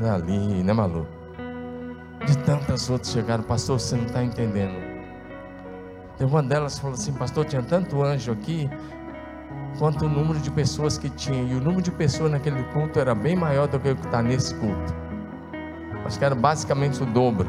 [0.00, 1.06] dali, né, Malu?
[2.26, 4.74] De tantas outras chegaram, pastor, você não está entendendo.
[6.18, 8.68] Tem uma delas falou assim, pastor, tinha tanto anjo aqui,
[9.78, 11.44] quanto o número de pessoas que tinha.
[11.44, 14.20] E o número de pessoas naquele culto era bem maior do que o que está
[14.20, 14.94] nesse culto.
[16.04, 17.48] Acho que era basicamente o dobro.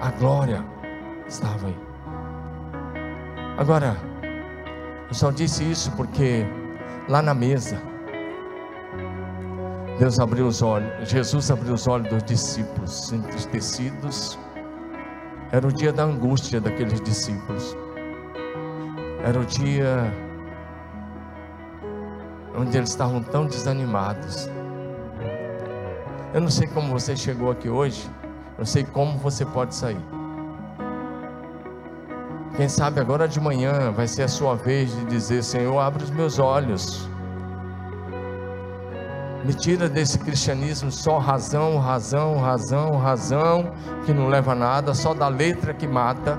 [0.00, 0.75] A glória
[1.28, 1.76] estava aí.
[3.58, 3.96] Agora,
[5.08, 6.44] eu só disse isso porque
[7.08, 7.80] lá na mesa,
[9.98, 14.38] Deus abriu os olhos, Jesus abriu os olhos dos discípulos entristecidos.
[15.52, 17.76] Era o dia da angústia daqueles discípulos.
[19.24, 20.12] Era o dia
[22.56, 24.48] onde eles estavam tão desanimados.
[26.34, 28.10] Eu não sei como você chegou aqui hoje,
[28.58, 30.15] eu sei como você pode sair.
[32.56, 36.10] Quem sabe agora de manhã vai ser a sua vez de dizer: Senhor, abre os
[36.10, 37.06] meus olhos.
[39.44, 43.72] Me tira desse cristianismo só razão, razão, razão, razão,
[44.06, 46.38] que não leva a nada, só da letra que mata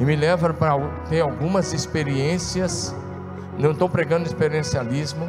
[0.00, 0.78] e me leva para
[1.08, 2.96] ter algumas experiências.
[3.58, 5.28] Não estou pregando experiencialismo,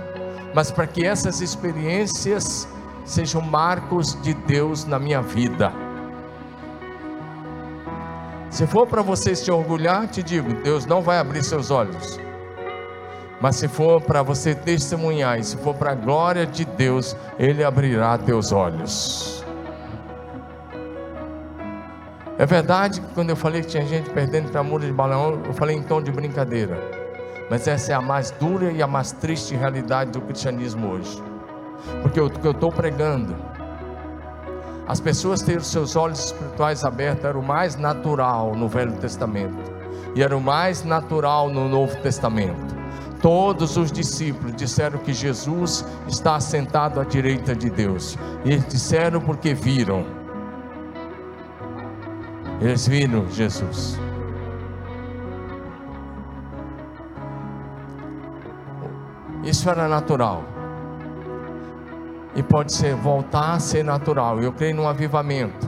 [0.56, 2.68] mas para que essas experiências
[3.06, 5.87] sejam marcos de Deus na minha vida.
[8.58, 12.20] Se for para você se orgulhar, te digo, Deus não vai abrir seus olhos.
[13.40, 17.64] Mas se for para você testemunhar, e se for para a glória de Deus, Ele
[17.64, 19.46] abrirá teus olhos.
[22.40, 25.54] É verdade que quando eu falei que tinha gente perdendo para muro de balão, eu
[25.54, 26.80] falei em tom de brincadeira.
[27.52, 31.22] Mas essa é a mais dura e a mais triste realidade do cristianismo hoje.
[32.02, 33.36] Porque o que eu estou pregando,
[34.88, 39.58] as pessoas terem seus olhos espirituais abertos era o mais natural no Velho Testamento.
[40.16, 42.76] E era o mais natural no Novo Testamento.
[43.22, 48.18] Todos os discípulos disseram que Jesus está sentado à direita de Deus.
[48.46, 50.06] E eles disseram porque viram.
[52.62, 54.00] Eles viram Jesus.
[59.44, 60.57] Isso era natural.
[62.38, 64.40] E pode ser voltar a ser natural.
[64.40, 65.68] Eu creio num avivamento.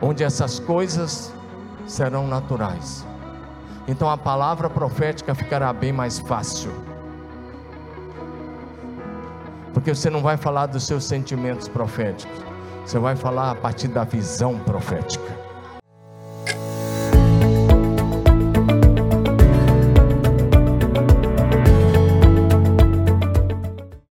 [0.00, 1.34] Onde essas coisas
[1.86, 3.04] serão naturais.
[3.86, 6.72] Então a palavra profética ficará bem mais fácil.
[9.74, 14.04] Porque você não vai falar dos seus sentimentos proféticos você vai falar a partir da
[14.04, 15.43] visão profética.